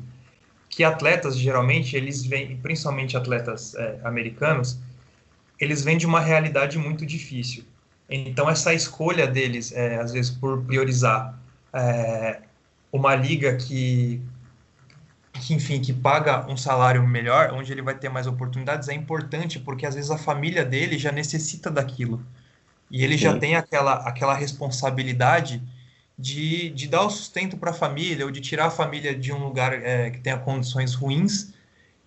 que 0.70 0.84
atletas, 0.84 1.38
geralmente, 1.38 1.96
eles 1.96 2.26
vêm, 2.26 2.58
principalmente 2.58 3.18
atletas 3.18 3.74
é, 3.76 4.00
americanos, 4.04 4.80
eles 5.60 5.84
vêm 5.84 5.98
de 5.98 6.06
uma 6.06 6.20
realidade 6.20 6.78
muito 6.78 7.06
difícil. 7.06 7.64
Então, 8.10 8.50
essa 8.50 8.74
escolha 8.74 9.28
deles, 9.28 9.72
é, 9.72 9.98
às 9.98 10.12
vezes, 10.12 10.32
por 10.32 10.64
priorizar 10.64 11.40
é, 11.74 12.42
uma 12.92 13.16
liga 13.16 13.56
que, 13.56 14.22
que, 15.34 15.54
enfim, 15.54 15.82
que 15.82 15.94
paga 15.94 16.46
um 16.48 16.58
salário 16.58 17.06
melhor, 17.08 17.54
onde 17.54 17.72
ele 17.72 17.82
vai 17.82 17.96
ter 17.96 18.10
mais 18.10 18.28
oportunidades, 18.28 18.90
é 18.90 18.94
importante 18.94 19.60
porque 19.60 19.86
às 19.86 19.96
vezes 19.96 20.12
a 20.12 20.18
família 20.18 20.66
dele 20.66 20.98
já 20.98 21.12
necessita 21.12 21.70
daquilo. 21.70 22.24
E 22.90 23.04
ele 23.04 23.18
Sim. 23.18 23.24
já 23.24 23.38
tem 23.38 23.56
aquela, 23.56 23.94
aquela 24.08 24.34
responsabilidade 24.34 25.62
de, 26.18 26.70
de 26.72 26.88
dar 26.88 27.04
o 27.04 27.10
sustento 27.10 27.56
para 27.56 27.72
a 27.72 27.74
família 27.74 28.26
ou 28.26 28.32
de 28.32 28.42
tirar 28.42 28.66
a 28.66 28.72
família 28.72 29.16
de 29.16 29.32
um 29.32 29.38
lugar 29.38 29.74
é, 29.74 30.10
que 30.10 30.20
tenha 30.20 30.38
condições 30.38 30.94
ruins. 30.94 31.54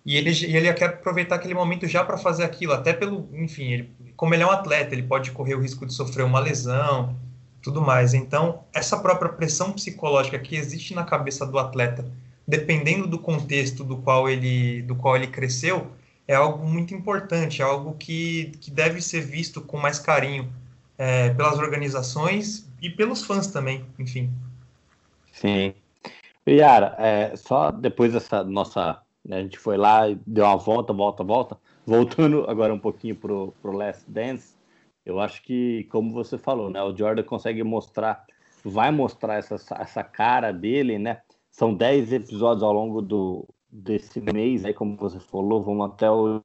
E 0.05 0.17
ele, 0.17 0.29
ele 0.29 0.71
quer 0.73 0.89
aproveitar 0.89 1.35
aquele 1.35 1.53
momento 1.53 1.87
já 1.87 2.03
para 2.03 2.17
fazer 2.17 2.43
aquilo, 2.43 2.73
até 2.73 2.91
pelo, 2.91 3.29
enfim, 3.33 3.71
ele, 3.71 3.91
como 4.17 4.33
ele 4.33 4.43
é 4.43 4.45
um 4.45 4.51
atleta, 4.51 4.93
ele 4.93 5.03
pode 5.03 5.31
correr 5.31 5.55
o 5.55 5.61
risco 5.61 5.85
de 5.85 5.93
sofrer 5.93 6.23
uma 6.23 6.41
lesão, 6.41 7.15
tudo 7.63 7.81
mais. 7.81 8.13
Então, 8.13 8.65
essa 8.73 8.99
própria 8.99 9.31
pressão 9.31 9.71
psicológica 9.71 10.37
que 10.37 10.55
existe 10.55 10.93
na 10.93 11.05
cabeça 11.05 11.45
do 11.45 11.57
atleta, 11.57 12.05
dependendo 12.45 13.07
do 13.07 13.17
contexto 13.17 13.83
do 13.83 13.97
qual 13.97 14.29
ele, 14.29 14.81
do 14.81 14.95
qual 14.95 15.15
ele 15.15 15.27
cresceu, 15.27 15.87
é 16.27 16.35
algo 16.35 16.67
muito 16.67 16.93
importante, 16.93 17.61
é 17.61 17.65
algo 17.65 17.95
que, 17.95 18.51
que 18.59 18.69
deve 18.69 19.01
ser 19.01 19.21
visto 19.21 19.61
com 19.61 19.77
mais 19.77 19.97
carinho 19.97 20.51
é, 20.97 21.29
pelas 21.29 21.57
organizações 21.57 22.69
e 22.81 22.89
pelos 22.89 23.23
fãs 23.23 23.47
também, 23.47 23.85
enfim. 23.97 24.29
Sim. 25.31 25.73
Yara, 26.47 26.95
é, 26.99 27.35
só 27.35 27.71
depois 27.71 28.11
dessa 28.11 28.43
nossa. 28.43 28.99
Né, 29.25 29.37
a 29.37 29.41
gente 29.41 29.57
foi 29.57 29.77
lá 29.77 30.01
deu 30.27 30.43
uma 30.43 30.57
volta, 30.57 30.91
volta, 30.91 31.23
volta. 31.23 31.57
Voltando 31.85 32.45
agora 32.49 32.73
um 32.73 32.79
pouquinho 32.79 33.15
pro, 33.15 33.53
pro 33.61 33.71
Last 33.71 34.03
Dance, 34.07 34.53
eu 35.05 35.19
acho 35.19 35.41
que, 35.43 35.85
como 35.85 36.13
você 36.13 36.37
falou, 36.37 36.69
né, 36.69 36.81
o 36.81 36.95
Jordan 36.95 37.23
consegue 37.23 37.63
mostrar, 37.63 38.25
vai 38.63 38.91
mostrar 38.91 39.35
essa, 39.35 39.55
essa 39.79 40.03
cara 40.03 40.51
dele, 40.51 40.97
né? 40.97 41.21
São 41.51 41.73
10 41.73 42.13
episódios 42.13 42.63
ao 42.63 42.73
longo 42.73 43.01
do, 43.01 43.47
desse 43.69 44.21
mês, 44.21 44.65
aí, 44.65 44.73
como 44.73 44.95
você 44.95 45.19
falou, 45.19 45.61
vamos 45.61 45.87
até 45.87 46.09
o 46.09 46.41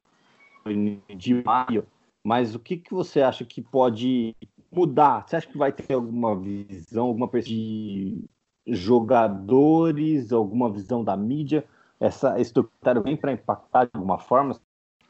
de 1.16 1.42
maio. 1.42 1.86
Mas 2.22 2.54
o 2.54 2.58
que, 2.58 2.76
que 2.76 2.92
você 2.92 3.22
acha 3.22 3.44
que 3.44 3.62
pode 3.62 4.34
mudar? 4.70 5.26
Você 5.26 5.36
acha 5.36 5.46
que 5.46 5.56
vai 5.56 5.72
ter 5.72 5.94
alguma 5.94 6.36
visão, 6.36 7.06
alguma 7.06 7.28
de 7.40 8.24
jogadores, 8.66 10.32
alguma 10.32 10.70
visão 10.70 11.02
da 11.02 11.16
mídia? 11.16 11.64
Essa, 12.00 12.38
esse 12.38 12.52
documentário 12.52 13.02
vem 13.02 13.16
para 13.16 13.32
impactar 13.32 13.84
de 13.84 13.90
alguma 13.94 14.18
forma? 14.18 14.60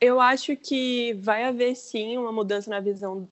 Eu 0.00 0.20
acho 0.20 0.56
que 0.56 1.12
vai 1.14 1.44
haver 1.44 1.74
sim 1.74 2.16
uma 2.16 2.30
mudança 2.30 2.70
na 2.70 2.78
visão 2.78 3.28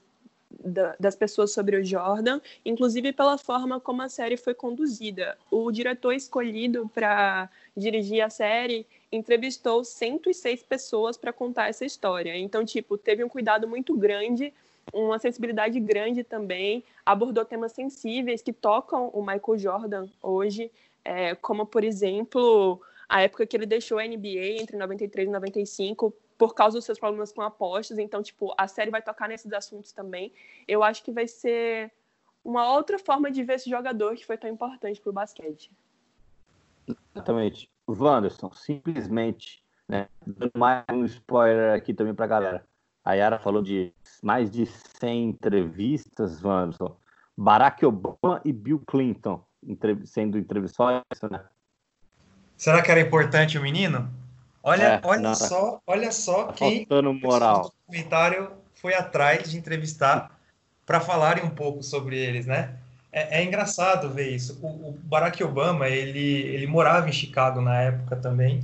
das 0.98 1.14
pessoas 1.14 1.52
sobre 1.52 1.76
o 1.76 1.84
Jordan, 1.84 2.40
inclusive 2.64 3.12
pela 3.12 3.36
forma 3.36 3.80
como 3.80 4.02
a 4.02 4.08
série 4.08 4.36
foi 4.36 4.54
conduzida. 4.54 5.36
O 5.50 5.70
diretor 5.70 6.12
escolhido 6.12 6.90
para 6.94 7.50
dirigir 7.76 8.22
a 8.22 8.30
série 8.30 8.86
entrevistou 9.10 9.84
106 9.84 10.62
pessoas 10.62 11.16
para 11.16 11.32
contar 11.32 11.68
essa 11.68 11.84
história. 11.84 12.36
Então, 12.36 12.64
tipo, 12.64 12.96
teve 12.96 13.22
um 13.24 13.28
cuidado 13.28 13.68
muito 13.68 13.96
grande, 13.96 14.52
uma 14.92 15.18
sensibilidade 15.18 15.78
grande 15.80 16.22
também, 16.22 16.84
abordou 17.04 17.44
temas 17.44 17.72
sensíveis 17.72 18.42
que 18.42 18.52
tocam 18.52 19.08
o 19.08 19.20
Michael 19.20 19.58
Jordan 19.58 20.08
hoje, 20.22 20.70
é, 21.04 21.34
como, 21.34 21.66
por 21.66 21.84
exemplo, 21.84 22.80
a 23.08 23.22
época 23.22 23.46
que 23.46 23.56
ele 23.56 23.66
deixou 23.66 23.98
a 23.98 24.06
NBA 24.06 24.60
entre 24.60 24.76
93 24.76 25.28
e 25.28 25.30
95 25.30 26.14
por 26.38 26.54
causa 26.54 26.76
dos 26.76 26.84
seus 26.84 26.98
problemas 26.98 27.32
com 27.32 27.42
apostas. 27.42 27.98
Então, 27.98 28.22
tipo, 28.22 28.54
a 28.58 28.68
série 28.68 28.90
vai 28.90 29.02
tocar 29.02 29.28
nesses 29.28 29.52
assuntos 29.52 29.92
também. 29.92 30.32
Eu 30.66 30.82
acho 30.82 31.02
que 31.02 31.12
vai 31.12 31.26
ser 31.26 31.92
uma 32.44 32.72
outra 32.72 32.98
forma 32.98 33.30
de 33.30 33.42
ver 33.42 33.54
esse 33.54 33.68
jogador 33.68 34.14
que 34.14 34.26
foi 34.26 34.36
tão 34.36 34.48
importante 34.48 35.00
para 35.00 35.10
o 35.10 35.12
basquete. 35.12 35.70
Exatamente. 37.14 37.70
Wanderson, 37.88 38.50
simplesmente, 38.52 39.64
né, 39.88 40.08
dando 40.26 40.52
mais 40.56 40.84
um 40.90 41.04
spoiler 41.04 41.74
aqui 41.74 41.94
também 41.94 42.14
para 42.14 42.24
a 42.24 42.28
galera. 42.28 42.66
A 43.04 43.14
Yara 43.14 43.38
falou 43.38 43.62
de 43.62 43.92
mais 44.22 44.50
de 44.50 44.66
100 44.66 45.30
entrevistas, 45.30 46.42
Wanderson. 46.42 46.96
Barack 47.36 47.84
Obama 47.84 48.40
e 48.44 48.52
Bill 48.52 48.82
Clinton 48.86 49.44
sendo 50.04 50.38
entrevistados, 50.38 51.04
né? 51.30 51.44
Será 52.56 52.82
que 52.82 52.90
era 52.90 53.00
importante 53.00 53.58
o 53.58 53.62
menino? 53.62 54.10
Olha, 54.68 54.82
é, 54.82 55.00
olha 55.04 55.32
só, 55.36 55.80
olha 55.86 56.10
só 56.10 56.48
quem 56.48 56.84
moral. 57.22 57.66
o 57.66 57.70
documentário 57.86 58.50
foi 58.74 58.94
atrás 58.94 59.48
de 59.48 59.56
entrevistar 59.56 60.36
para 60.84 60.98
falarem 60.98 61.44
um 61.44 61.50
pouco 61.50 61.84
sobre 61.84 62.18
eles, 62.18 62.46
né? 62.46 62.74
É, 63.12 63.38
é 63.38 63.44
engraçado 63.44 64.10
ver 64.10 64.34
isso. 64.34 64.58
O, 64.60 64.66
o, 64.66 64.98
Barack 65.04 65.42
Obama, 65.44 65.88
ele, 65.88 66.18
ele 66.18 66.66
morava 66.66 67.08
em 67.08 67.12
Chicago 67.12 67.60
na 67.60 67.80
época 67.80 68.16
também, 68.16 68.60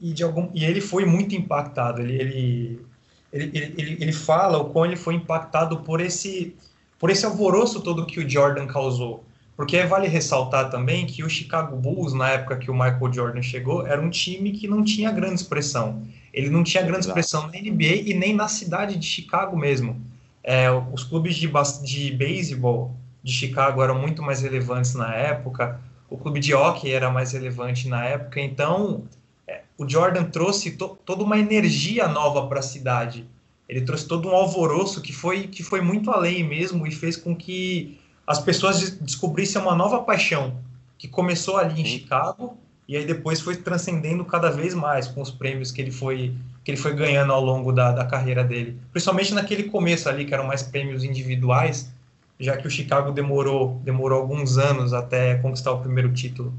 e, 0.00 0.12
de 0.12 0.24
algum, 0.24 0.50
e 0.52 0.64
ele 0.64 0.80
foi 0.80 1.04
muito 1.04 1.36
impactado. 1.36 2.02
Ele, 2.02 2.20
ele, 2.20 2.86
ele, 3.32 3.74
ele, 3.78 3.98
ele 4.00 4.12
fala 4.12 4.58
o 4.58 4.70
quão 4.70 4.84
ele 4.84 4.96
foi 4.96 5.14
impactado 5.14 5.78
por 5.78 6.00
esse, 6.00 6.56
por 6.98 7.08
esse 7.08 7.24
alvoroço 7.24 7.80
todo 7.80 8.04
que 8.04 8.18
o 8.18 8.28
Jordan 8.28 8.66
causou. 8.66 9.24
Porque 9.56 9.82
vale 9.84 10.06
ressaltar 10.06 10.68
também 10.68 11.06
que 11.06 11.24
o 11.24 11.30
Chicago 11.30 11.76
Bulls, 11.76 12.12
na 12.12 12.28
época 12.30 12.58
que 12.58 12.70
o 12.70 12.74
Michael 12.74 13.12
Jordan 13.12 13.42
chegou, 13.42 13.86
era 13.86 14.00
um 14.00 14.10
time 14.10 14.52
que 14.52 14.68
não 14.68 14.84
tinha 14.84 15.10
grande 15.10 15.40
expressão. 15.40 16.02
Ele 16.32 16.50
não 16.50 16.62
tinha 16.62 16.82
grande 16.82 17.06
expressão 17.06 17.46
na 17.46 17.58
NBA 17.58 18.02
e 18.04 18.14
nem 18.14 18.34
na 18.34 18.48
cidade 18.48 18.96
de 18.96 19.06
Chicago 19.06 19.56
mesmo. 19.56 19.98
É, 20.44 20.70
os 20.70 21.02
clubes 21.02 21.34
de, 21.36 21.50
de 21.82 22.12
beisebol 22.12 22.94
de 23.22 23.32
Chicago 23.32 23.82
eram 23.82 23.98
muito 23.98 24.22
mais 24.22 24.42
relevantes 24.42 24.94
na 24.94 25.12
época, 25.14 25.80
o 26.08 26.16
clube 26.16 26.38
de 26.38 26.54
hockey 26.54 26.92
era 26.92 27.10
mais 27.10 27.32
relevante 27.32 27.88
na 27.88 28.04
época, 28.04 28.40
então 28.40 29.02
é, 29.48 29.62
o 29.76 29.88
Jordan 29.88 30.24
trouxe 30.24 30.72
to, 30.72 30.96
toda 31.04 31.24
uma 31.24 31.38
energia 31.38 32.06
nova 32.06 32.46
para 32.46 32.60
a 32.60 32.62
cidade. 32.62 33.26
Ele 33.68 33.80
trouxe 33.80 34.06
todo 34.06 34.28
um 34.28 34.34
alvoroço 34.36 35.02
que 35.02 35.12
foi, 35.12 35.48
que 35.48 35.64
foi 35.64 35.80
muito 35.80 36.10
além 36.12 36.44
mesmo 36.44 36.86
e 36.86 36.92
fez 36.92 37.16
com 37.16 37.34
que 37.34 37.98
as 38.26 38.40
pessoas 38.40 38.98
descobrissem 38.98 39.60
uma 39.60 39.74
nova 39.74 40.02
paixão 40.02 40.58
que 40.98 41.06
começou 41.06 41.56
ali 41.56 41.80
em 41.80 41.84
Chicago 41.84 42.56
e 42.88 42.96
aí 42.96 43.04
depois 43.04 43.40
foi 43.40 43.56
transcendendo 43.56 44.24
cada 44.24 44.50
vez 44.50 44.74
mais 44.74 45.06
com 45.06 45.20
os 45.20 45.30
prêmios 45.30 45.70
que 45.70 45.80
ele 45.80 45.90
foi 45.90 46.34
que 46.64 46.72
ele 46.72 46.78
foi 46.78 46.94
ganhando 46.94 47.32
ao 47.32 47.44
longo 47.44 47.70
da, 47.70 47.92
da 47.92 48.04
carreira 48.04 48.42
dele, 48.42 48.76
principalmente 48.90 49.32
naquele 49.32 49.64
começo 49.64 50.08
ali 50.08 50.24
que 50.24 50.34
eram 50.34 50.46
mais 50.46 50.64
prêmios 50.64 51.04
individuais, 51.04 51.92
já 52.40 52.56
que 52.56 52.66
o 52.66 52.70
Chicago 52.70 53.12
demorou 53.12 53.80
demorou 53.84 54.20
alguns 54.20 54.58
anos 54.58 54.92
até 54.92 55.36
conquistar 55.36 55.72
o 55.72 55.80
primeiro 55.80 56.12
título. 56.12 56.52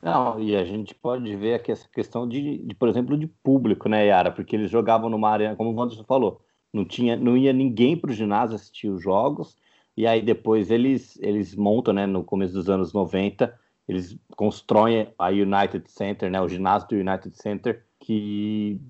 Não, 0.00 0.38
e 0.38 0.54
a 0.54 0.64
gente 0.64 0.94
pode 0.94 1.34
ver 1.34 1.54
aqui 1.54 1.72
essa 1.72 1.88
questão 1.92 2.28
de, 2.28 2.58
de, 2.58 2.74
por 2.76 2.88
exemplo, 2.88 3.18
de 3.18 3.26
público, 3.26 3.88
né, 3.88 4.06
Yara? 4.06 4.30
Porque 4.30 4.54
eles 4.54 4.70
jogavam 4.70 5.10
numa 5.10 5.28
arena, 5.28 5.56
como 5.56 5.70
o 5.70 5.74
Wanderson 5.74 6.04
falou, 6.04 6.40
não 6.72 6.84
tinha, 6.84 7.16
não 7.16 7.36
ia 7.36 7.52
ninguém 7.52 7.96
para 7.96 8.12
o 8.12 8.14
ginásio 8.14 8.54
assistir 8.54 8.88
os 8.88 9.02
jogos, 9.02 9.56
e 9.96 10.06
aí 10.06 10.20
depois 10.20 10.70
eles, 10.70 11.18
eles 11.20 11.54
montam, 11.54 11.94
né, 11.94 12.06
no 12.06 12.22
começo 12.22 12.52
dos 12.52 12.68
anos 12.68 12.92
90, 12.92 13.58
eles 13.88 14.16
constroem 14.36 15.12
a 15.18 15.28
United 15.28 15.90
Center, 15.90 16.30
né, 16.30 16.40
o 16.40 16.48
ginásio 16.48 16.88
do 16.88 16.96
United 16.96 17.34
Center, 17.36 17.84
que 17.98 18.80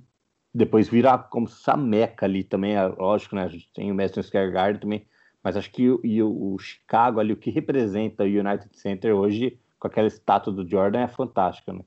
depois 0.52 0.88
vira 0.88 1.16
como 1.18 1.46
se 1.46 1.70
a 1.70 1.76
meca 1.76 2.26
ali 2.26 2.42
também, 2.42 2.75
é 2.75 2.86
lógico, 2.86 3.36
né, 3.36 3.44
a 3.44 3.48
gente 3.48 3.70
tem 3.72 3.92
o 3.92 3.94
Madison 3.94 4.22
Square 4.22 4.50
Garden 4.50 4.80
também, 4.80 5.06
mas 5.42 5.57
acho 5.57 5.70
que 5.70 5.83
e 6.02 6.22
o, 6.22 6.54
o 6.54 6.59
Chicago 6.59 7.20
ali, 7.20 7.33
o 7.33 7.37
que 7.37 7.50
representa 7.50 8.24
o 8.24 8.26
United 8.26 8.70
Center 8.72 9.14
hoje, 9.14 9.59
com 9.78 9.87
aquela 9.87 10.09
estátua 10.09 10.52
do 10.52 10.68
Jordan, 10.68 11.02
é 11.02 11.09
fantástico, 11.09 11.72
né? 11.72 11.85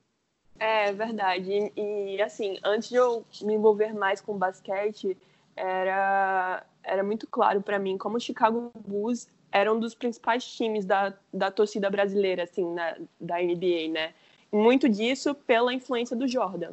É 0.59 0.91
verdade. 0.91 1.71
E, 1.75 2.15
e, 2.15 2.21
assim, 2.21 2.57
antes 2.63 2.89
de 2.89 2.95
eu 2.95 3.25
me 3.41 3.53
envolver 3.53 3.93
mais 3.93 4.19
com 4.19 4.37
basquete, 4.37 5.17
era, 5.59 6.63
era 6.83 7.03
muito 7.03 7.27
claro 7.27 7.61
para 7.61 7.77
mim 7.77 7.97
como 7.97 8.17
o 8.17 8.19
Chicago 8.19 8.71
Bulls 8.87 9.27
era 9.51 9.73
um 9.73 9.79
dos 9.79 9.95
principais 9.95 10.45
times 10.45 10.85
da, 10.85 11.13
da 11.33 11.49
torcida 11.49 11.89
brasileira, 11.89 12.43
assim, 12.43 12.65
na, 12.73 12.95
da 13.19 13.41
NBA, 13.41 13.89
né? 13.91 14.13
muito 14.51 14.89
disso 14.89 15.35
pela 15.35 15.73
influência 15.73 16.15
do 16.15 16.27
Jordan. 16.27 16.71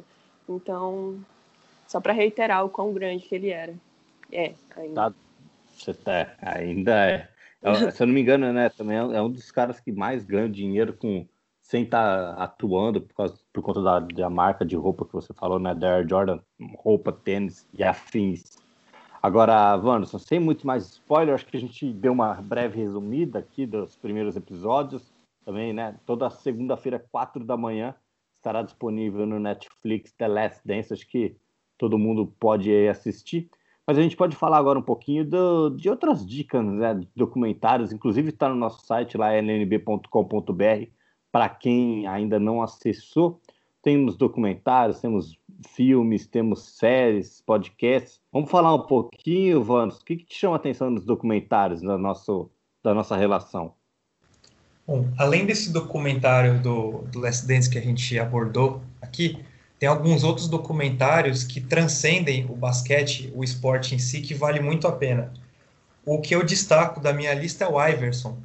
Então, 0.49 1.19
só 1.87 1.99
para 1.99 2.13
reiterar 2.13 2.65
o 2.65 2.69
quão 2.69 2.93
grande 2.93 3.27
que 3.27 3.35
ele 3.35 3.49
era. 3.49 3.73
É, 4.31 4.53
ainda. 4.75 5.13
Tá, 5.85 5.93
tá, 6.03 6.35
ainda 6.41 7.09
é. 7.09 7.29
é. 7.61 7.91
Se 7.91 8.03
eu 8.03 8.07
não 8.07 8.13
me 8.13 8.21
engano, 8.21 8.51
né, 8.51 8.69
também 8.69 8.97
é 8.97 9.21
um 9.21 9.29
dos 9.29 9.51
caras 9.51 9.79
que 9.79 9.91
mais 9.91 10.23
ganha 10.23 10.49
dinheiro 10.49 10.93
com 10.93 11.25
sem 11.61 11.83
estar 11.83 12.35
tá 12.35 12.43
atuando 12.43 13.01
por, 13.01 13.13
causa, 13.13 13.37
por 13.51 13.61
conta 13.61 13.81
da, 13.81 13.99
da 13.99 14.29
marca 14.29 14.63
de 14.63 14.77
roupa 14.77 15.05
que 15.05 15.11
você 15.11 15.33
falou, 15.33 15.59
né, 15.59 15.75
da 15.75 15.95
Air 15.95 16.07
Jordan, 16.07 16.39
roupa, 16.77 17.11
tênis 17.11 17.67
e 17.73 17.83
afins. 17.83 18.56
Agora, 19.27 19.75
Wanderson, 19.75 20.19
sem 20.19 20.39
muito 20.39 20.65
mais 20.65 20.85
spoiler, 20.85 21.35
acho 21.35 21.45
que 21.45 21.57
a 21.57 21.59
gente 21.59 21.91
deu 21.91 22.13
uma 22.13 22.35
breve 22.35 22.79
resumida 22.79 23.39
aqui 23.39 23.65
dos 23.65 23.97
primeiros 23.97 24.37
episódios. 24.37 25.13
Também, 25.43 25.73
né? 25.73 25.99
Toda 26.05 26.29
segunda-feira, 26.29 26.97
quatro 27.11 27.43
da 27.43 27.57
manhã, 27.57 27.93
estará 28.37 28.61
disponível 28.61 29.25
no 29.25 29.37
Netflix 29.37 30.13
The 30.13 30.29
Last 30.29 30.61
Dance. 30.65 30.93
Acho 30.93 31.05
que 31.05 31.35
todo 31.77 31.97
mundo 31.97 32.33
pode 32.39 32.71
assistir. 32.87 33.49
Mas 33.85 33.97
a 33.97 34.01
gente 34.01 34.15
pode 34.15 34.33
falar 34.33 34.59
agora 34.59 34.79
um 34.79 34.81
pouquinho 34.81 35.25
do, 35.25 35.71
de 35.71 35.89
outras 35.89 36.25
dicas, 36.25 36.63
né? 36.65 36.97
Documentários, 37.13 37.91
inclusive 37.91 38.29
está 38.29 38.47
no 38.47 38.55
nosso 38.55 38.85
site 38.85 39.17
lá, 39.17 39.33
lnb.com.br, 39.33 40.89
para 41.33 41.49
quem 41.49 42.07
ainda 42.07 42.39
não 42.39 42.61
acessou. 42.61 43.41
Temos 43.81 44.15
documentários, 44.15 45.01
temos 45.01 45.37
filmes, 45.65 46.27
temos 46.27 46.77
séries, 46.77 47.41
podcasts. 47.41 48.19
Vamos 48.31 48.49
falar 48.49 48.73
um 48.73 48.85
pouquinho, 48.85 49.63
Vanos, 49.63 49.97
o 49.97 50.05
que, 50.05 50.17
que 50.17 50.25
te 50.25 50.35
chama 50.35 50.55
a 50.55 50.57
atenção 50.57 50.89
nos 50.89 51.05
documentários 51.05 51.81
da, 51.81 51.97
nosso, 51.97 52.49
da 52.83 52.93
nossa 52.93 53.15
relação? 53.15 53.73
Bom, 54.85 55.07
além 55.17 55.45
desse 55.45 55.71
documentário 55.71 56.59
do, 56.59 57.03
do 57.11 57.19
Last 57.19 57.45
Dance 57.45 57.69
que 57.69 57.77
a 57.77 57.81
gente 57.81 58.17
abordou 58.17 58.81
aqui, 59.01 59.43
tem 59.79 59.87
alguns 59.87 60.23
outros 60.23 60.47
documentários 60.47 61.43
que 61.43 61.61
transcendem 61.61 62.45
o 62.45 62.55
basquete, 62.55 63.31
o 63.35 63.43
esporte 63.43 63.93
em 63.93 63.99
si, 63.99 64.21
que 64.21 64.33
vale 64.33 64.59
muito 64.59 64.87
a 64.87 64.91
pena. 64.91 65.33
O 66.05 66.21
que 66.21 66.33
eu 66.33 66.43
destaco 66.43 66.99
da 66.99 67.11
minha 67.11 67.33
lista 67.33 67.65
é 67.65 67.67
o 67.67 67.85
Iverson, 67.85 68.37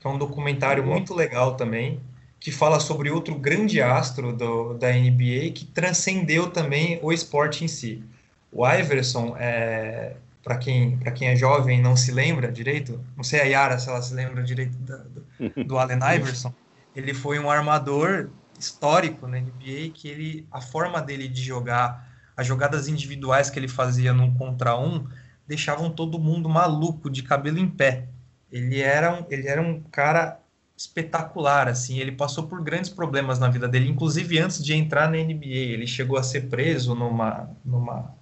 que 0.00 0.06
é 0.06 0.10
um 0.10 0.18
documentário 0.18 0.84
muito 0.84 1.14
legal 1.14 1.56
também, 1.56 2.00
que 2.42 2.50
fala 2.50 2.80
sobre 2.80 3.08
outro 3.08 3.36
grande 3.36 3.80
astro 3.80 4.32
do, 4.32 4.74
da 4.74 4.92
NBA 4.92 5.52
que 5.54 5.64
transcendeu 5.64 6.50
também 6.50 6.98
o 7.00 7.12
esporte 7.12 7.64
em 7.64 7.68
si. 7.68 8.02
O 8.50 8.68
Iverson, 8.68 9.36
é, 9.38 10.16
para 10.42 10.58
quem, 10.58 10.98
quem 11.14 11.28
é 11.28 11.36
jovem 11.36 11.78
e 11.78 11.82
não 11.82 11.94
se 11.94 12.10
lembra 12.10 12.50
direito, 12.50 13.00
não 13.16 13.22
sei 13.22 13.40
a 13.40 13.44
Yara 13.44 13.78
se 13.78 13.88
ela 13.88 14.02
se 14.02 14.12
lembra 14.12 14.42
direito 14.42 14.76
do, 14.76 15.04
do 15.64 15.78
Allen 15.78 16.00
Iverson, 16.16 16.52
ele 16.96 17.14
foi 17.14 17.38
um 17.38 17.48
armador 17.48 18.28
histórico 18.58 19.28
na 19.28 19.38
NBA 19.38 19.92
que 19.94 20.08
ele, 20.08 20.46
a 20.50 20.60
forma 20.60 21.00
dele 21.00 21.28
de 21.28 21.40
jogar, 21.40 22.10
as 22.36 22.44
jogadas 22.44 22.88
individuais 22.88 23.50
que 23.50 23.58
ele 23.58 23.68
fazia 23.68 24.12
num 24.12 24.34
contra 24.34 24.76
um, 24.76 25.06
deixavam 25.46 25.90
todo 25.90 26.18
mundo 26.18 26.48
maluco, 26.48 27.08
de 27.08 27.22
cabelo 27.22 27.60
em 27.60 27.68
pé. 27.68 28.08
Ele 28.50 28.80
era 28.80 29.14
um, 29.14 29.26
ele 29.30 29.46
era 29.46 29.62
um 29.62 29.80
cara 29.80 30.41
espetacular, 30.82 31.68
assim, 31.68 31.98
ele 31.98 32.12
passou 32.12 32.44
por 32.44 32.60
grandes 32.60 32.90
problemas 32.90 33.38
na 33.38 33.48
vida 33.48 33.68
dele, 33.68 33.88
inclusive 33.88 34.38
antes 34.38 34.62
de 34.62 34.74
entrar 34.74 35.08
na 35.10 35.16
NBA, 35.16 35.46
ele 35.46 35.86
chegou 35.86 36.18
a 36.18 36.22
ser 36.22 36.48
preso 36.48 36.94
numa, 36.94 37.48
numa 37.64 38.12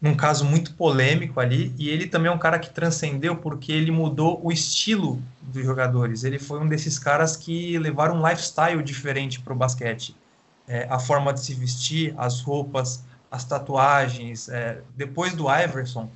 num 0.00 0.14
caso 0.14 0.44
muito 0.44 0.74
polêmico 0.74 1.40
ali, 1.40 1.74
e 1.78 1.88
ele 1.88 2.06
também 2.06 2.30
é 2.30 2.34
um 2.34 2.38
cara 2.38 2.58
que 2.58 2.70
transcendeu 2.70 3.36
porque 3.36 3.72
ele 3.72 3.90
mudou 3.90 4.40
o 4.42 4.50
estilo 4.50 5.22
dos 5.42 5.64
jogadores. 5.64 6.24
Ele 6.24 6.38
foi 6.38 6.60
um 6.60 6.68
desses 6.68 6.98
caras 6.98 7.36
que 7.36 7.78
levaram 7.78 8.16
um 8.16 8.26
lifestyle 8.26 8.82
diferente 8.82 9.40
para 9.40 9.52
o 9.52 9.56
basquete. 9.56 10.16
É, 10.66 10.86
a 10.88 10.98
forma 10.98 11.32
de 11.34 11.40
se 11.40 11.52
vestir, 11.52 12.14
as 12.16 12.40
roupas, 12.40 13.04
as 13.30 13.44
tatuagens. 13.44 14.48
É, 14.48 14.80
depois 14.96 15.34
do 15.34 15.46
Iverson, 15.52 16.08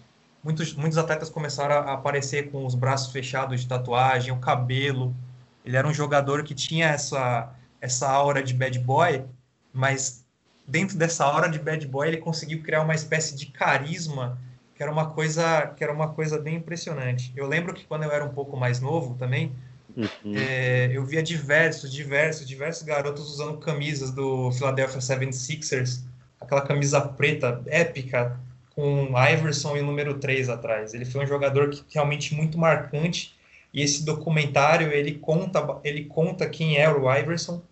muitos, 0.45 0.75
muitos 0.75 0.99
atletas 0.99 1.31
começaram 1.31 1.77
a 1.77 1.95
aparecer 1.95 2.51
com 2.51 2.67
os 2.67 2.75
braços 2.75 3.11
fechados 3.11 3.63
de 3.63 3.67
tatuagem, 3.67 4.31
o 4.31 4.37
cabelo. 4.37 5.17
Ele 5.65 5.77
era 5.77 5.89
um 5.89 5.95
jogador 5.95 6.45
que 6.45 6.55
tinha 6.55 6.89
essa, 6.89 7.51
essa 7.81 8.09
aura 8.09 8.43
de 8.43 8.53
bad 8.53 8.79
boy, 8.79 9.25
mas 9.73 10.25
dentro 10.69 10.97
dessa 10.99 11.25
aura 11.25 11.49
de 11.49 11.59
bad 11.59 11.87
boy 11.89 12.07
ele 12.07 12.19
conseguiu 12.19 12.63
criar 12.63 12.83
uma 12.83 12.95
espécie 12.95 13.35
de 13.35 13.47
carisma 13.47 14.39
que 14.75 14.83
era 14.83 14.91
uma 14.91 15.11
coisa 15.11 15.69
que 15.77 15.85
era 15.85 15.93
uma 15.93 16.09
coisa 16.09 16.39
bem 16.39 16.57
impressionante. 16.57 17.33
Eu 17.37 17.47
lembro 17.47 17.73
que 17.73 17.85
quando 17.85 18.03
eu 18.03 18.11
era 18.11 18.25
um 18.25 18.31
pouco 18.31 18.57
mais 18.57 18.81
novo 18.81 19.15
também, 19.15 19.53
uhum. 19.97 20.35
é, 20.35 20.91
eu 20.93 21.05
via 21.05 21.23
diversos, 21.23 21.93
diversos, 21.93 22.47
diversos 22.47 22.83
garotos 22.83 23.31
usando 23.31 23.57
camisas 23.59 24.11
do 24.11 24.51
Philadelphia 24.51 24.99
76ers, 24.99 26.03
aquela 26.41 26.63
camisa 26.63 27.01
preta 27.01 27.63
épica 27.67 28.39
com 28.75 29.09
Iverson 29.17 29.77
e 29.77 29.81
o 29.81 29.87
número 29.87 30.19
3 30.19 30.49
atrás. 30.49 30.95
Ele 30.95 31.05
foi 31.05 31.25
um 31.25 31.27
jogador 31.27 31.71
que 31.71 31.85
realmente 31.95 32.35
muito 32.35 32.59
marcante 32.59 33.35
e 33.73 33.83
esse 33.83 34.05
documentário 34.05 34.93
ele 34.93 35.15
conta 35.15 35.81
ele 35.85 36.05
conta 36.05 36.49
quem 36.49 36.77
era 36.77 36.99
o 36.99 37.13
Iverson 37.13 37.63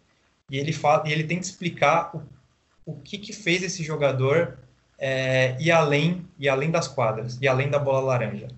e 0.50 0.58
ele 0.58 0.72
fala, 0.72 1.08
e 1.08 1.12
ele 1.12 1.24
tenta 1.24 1.42
explicar 1.42 2.14
o, 2.14 2.22
o 2.84 3.00
que, 3.00 3.18
que 3.18 3.32
fez 3.32 3.62
esse 3.62 3.82
jogador 3.82 4.58
é, 4.98 5.56
ir 5.60 5.70
além 5.70 6.26
e 6.38 6.48
além 6.48 6.70
das 6.70 6.86
quadras 6.86 7.38
e 7.40 7.48
além 7.48 7.68
da 7.68 7.78
bola 7.78 8.00
laranja. 8.00 8.48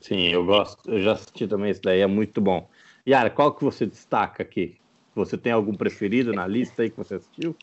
Sim, 0.00 0.28
eu 0.28 0.44
gosto, 0.44 0.90
eu 0.90 1.02
já 1.02 1.12
assisti 1.12 1.46
também 1.46 1.70
isso 1.70 1.82
daí, 1.82 2.00
é 2.00 2.06
muito 2.06 2.40
bom. 2.40 2.68
Yara, 3.06 3.30
qual 3.30 3.52
que 3.54 3.64
você 3.64 3.86
destaca 3.86 4.42
aqui? 4.42 4.76
Você 5.14 5.38
tem 5.38 5.52
algum 5.52 5.74
preferido 5.74 6.32
na 6.32 6.46
lista 6.46 6.82
aí 6.82 6.90
que 6.90 6.96
você 6.96 7.14
assistiu? 7.14 7.56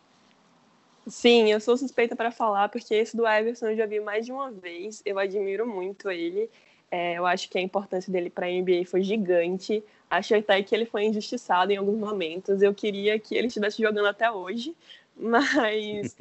Sim, 1.08 1.52
eu 1.52 1.60
sou 1.60 1.76
suspeita 1.76 2.16
para 2.16 2.32
falar, 2.32 2.70
porque 2.70 2.94
esse 2.96 3.16
do 3.16 3.28
Everson 3.28 3.68
eu 3.68 3.76
já 3.78 3.86
vi 3.86 4.00
mais 4.00 4.26
de 4.26 4.32
uma 4.32 4.52
vez. 4.52 5.02
Eu 5.06 5.20
admiro 5.20 5.68
muito 5.68 6.10
ele. 6.10 6.50
É, 6.90 7.18
eu 7.18 7.26
acho 7.26 7.50
que 7.50 7.58
a 7.58 7.62
importância 7.62 8.12
dele 8.12 8.30
para 8.30 8.46
a 8.46 8.50
NBA 8.50 8.86
foi 8.86 9.04
gigante. 9.04 9.84
Acho 10.10 10.36
até 10.36 10.62
que 10.64 10.74
ele 10.74 10.86
foi 10.86 11.04
injustiçado 11.06 11.72
em 11.74 11.78
alguns 11.78 11.98
momentos. 11.98 12.62
Eu 12.62 12.74
queria 12.74 13.20
que 13.20 13.36
ele 13.36 13.48
estivesse 13.48 13.82
jogando 13.82 14.08
até 14.08 14.32
hoje, 14.32 14.76
mas 15.18 16.16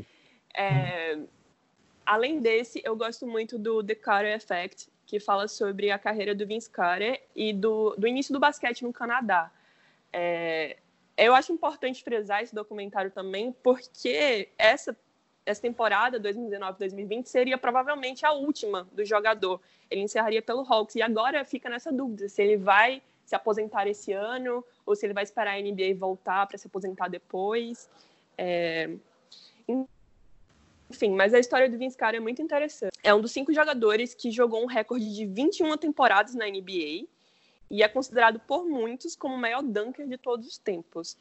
é, 0.54 1.18
além 2.04 2.40
desse, 2.40 2.80
eu 2.84 2.96
gosto 2.96 3.26
muito 3.26 3.58
do 3.58 3.84
The 3.84 3.94
Carter 3.94 4.34
Effect, 4.34 4.88
que 5.06 5.20
fala 5.20 5.46
sobre 5.46 5.90
a 5.90 5.98
carreira 5.98 6.34
do 6.34 6.46
Vince 6.46 6.70
Carter 6.70 7.22
e 7.36 7.52
do, 7.52 7.94
do 7.96 8.08
início 8.08 8.32
do 8.32 8.40
basquete 8.40 8.82
no 8.82 8.92
Canadá. 8.92 9.50
É, 10.12 10.78
eu 11.16 11.34
acho 11.34 11.52
importante 11.52 12.02
frisar 12.02 12.42
esse 12.42 12.54
documentário 12.54 13.10
também, 13.10 13.52
porque 13.62 14.48
essa, 14.56 14.96
essa 15.44 15.60
temporada 15.60 16.18
2019-2020 16.20 17.26
seria 17.26 17.58
provavelmente 17.58 18.24
a 18.24 18.32
última 18.32 18.88
do 18.92 19.04
jogador. 19.04 19.60
Ele 19.90 20.02
encerraria 20.02 20.40
pelo 20.40 20.60
Hawks 20.60 20.94
e 20.96 21.02
agora 21.02 21.44
fica 21.44 21.68
nessa 21.68 21.92
dúvida 21.92 22.28
se 22.28 22.42
ele 22.42 22.56
vai 22.56 23.02
se 23.24 23.34
aposentar 23.34 23.86
esse 23.86 24.12
ano 24.12 24.64
ou 24.84 24.96
se 24.96 25.06
ele 25.06 25.14
vai 25.14 25.24
esperar 25.24 25.54
a 25.54 25.60
NBA 25.60 25.94
voltar 25.96 26.46
para 26.46 26.58
se 26.58 26.66
aposentar 26.66 27.08
depois. 27.08 27.88
É... 28.36 28.90
Enfim, 30.90 31.14
mas 31.14 31.32
a 31.32 31.38
história 31.38 31.70
do 31.70 31.78
Vince 31.78 31.96
Carter 31.96 32.20
é 32.20 32.22
muito 32.22 32.42
interessante. 32.42 32.92
É 33.02 33.14
um 33.14 33.20
dos 33.20 33.32
cinco 33.32 33.52
jogadores 33.52 34.14
que 34.14 34.30
jogou 34.30 34.62
um 34.62 34.66
recorde 34.66 35.14
de 35.14 35.24
21 35.24 35.76
temporadas 35.78 36.34
na 36.34 36.46
NBA 36.46 37.06
e 37.72 37.82
é 37.82 37.88
considerado 37.88 38.38
por 38.38 38.66
muitos 38.66 39.16
como 39.16 39.34
o 39.34 39.38
maior 39.38 39.62
dunker 39.62 40.06
de 40.06 40.18
todos 40.18 40.46
os 40.46 40.58
tempos. 40.58 41.16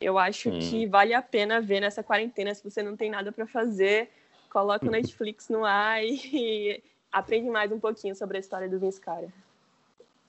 Eu 0.00 0.16
acho 0.16 0.48
hum. 0.48 0.58
que 0.60 0.86
vale 0.86 1.12
a 1.12 1.20
pena 1.20 1.60
ver 1.60 1.80
nessa 1.80 2.00
quarentena 2.00 2.54
se 2.54 2.62
você 2.62 2.80
não 2.80 2.96
tem 2.96 3.10
nada 3.10 3.32
para 3.32 3.44
fazer, 3.44 4.08
coloca 4.48 4.86
o 4.86 4.90
Netflix 4.90 5.48
no 5.48 5.64
ar 5.64 6.00
e 6.06 6.80
aprende 7.10 7.50
mais 7.50 7.72
um 7.72 7.80
pouquinho 7.80 8.14
sobre 8.14 8.36
a 8.36 8.40
história 8.40 8.68
do 8.68 8.78
Vince 8.78 9.00
Carter. 9.00 9.30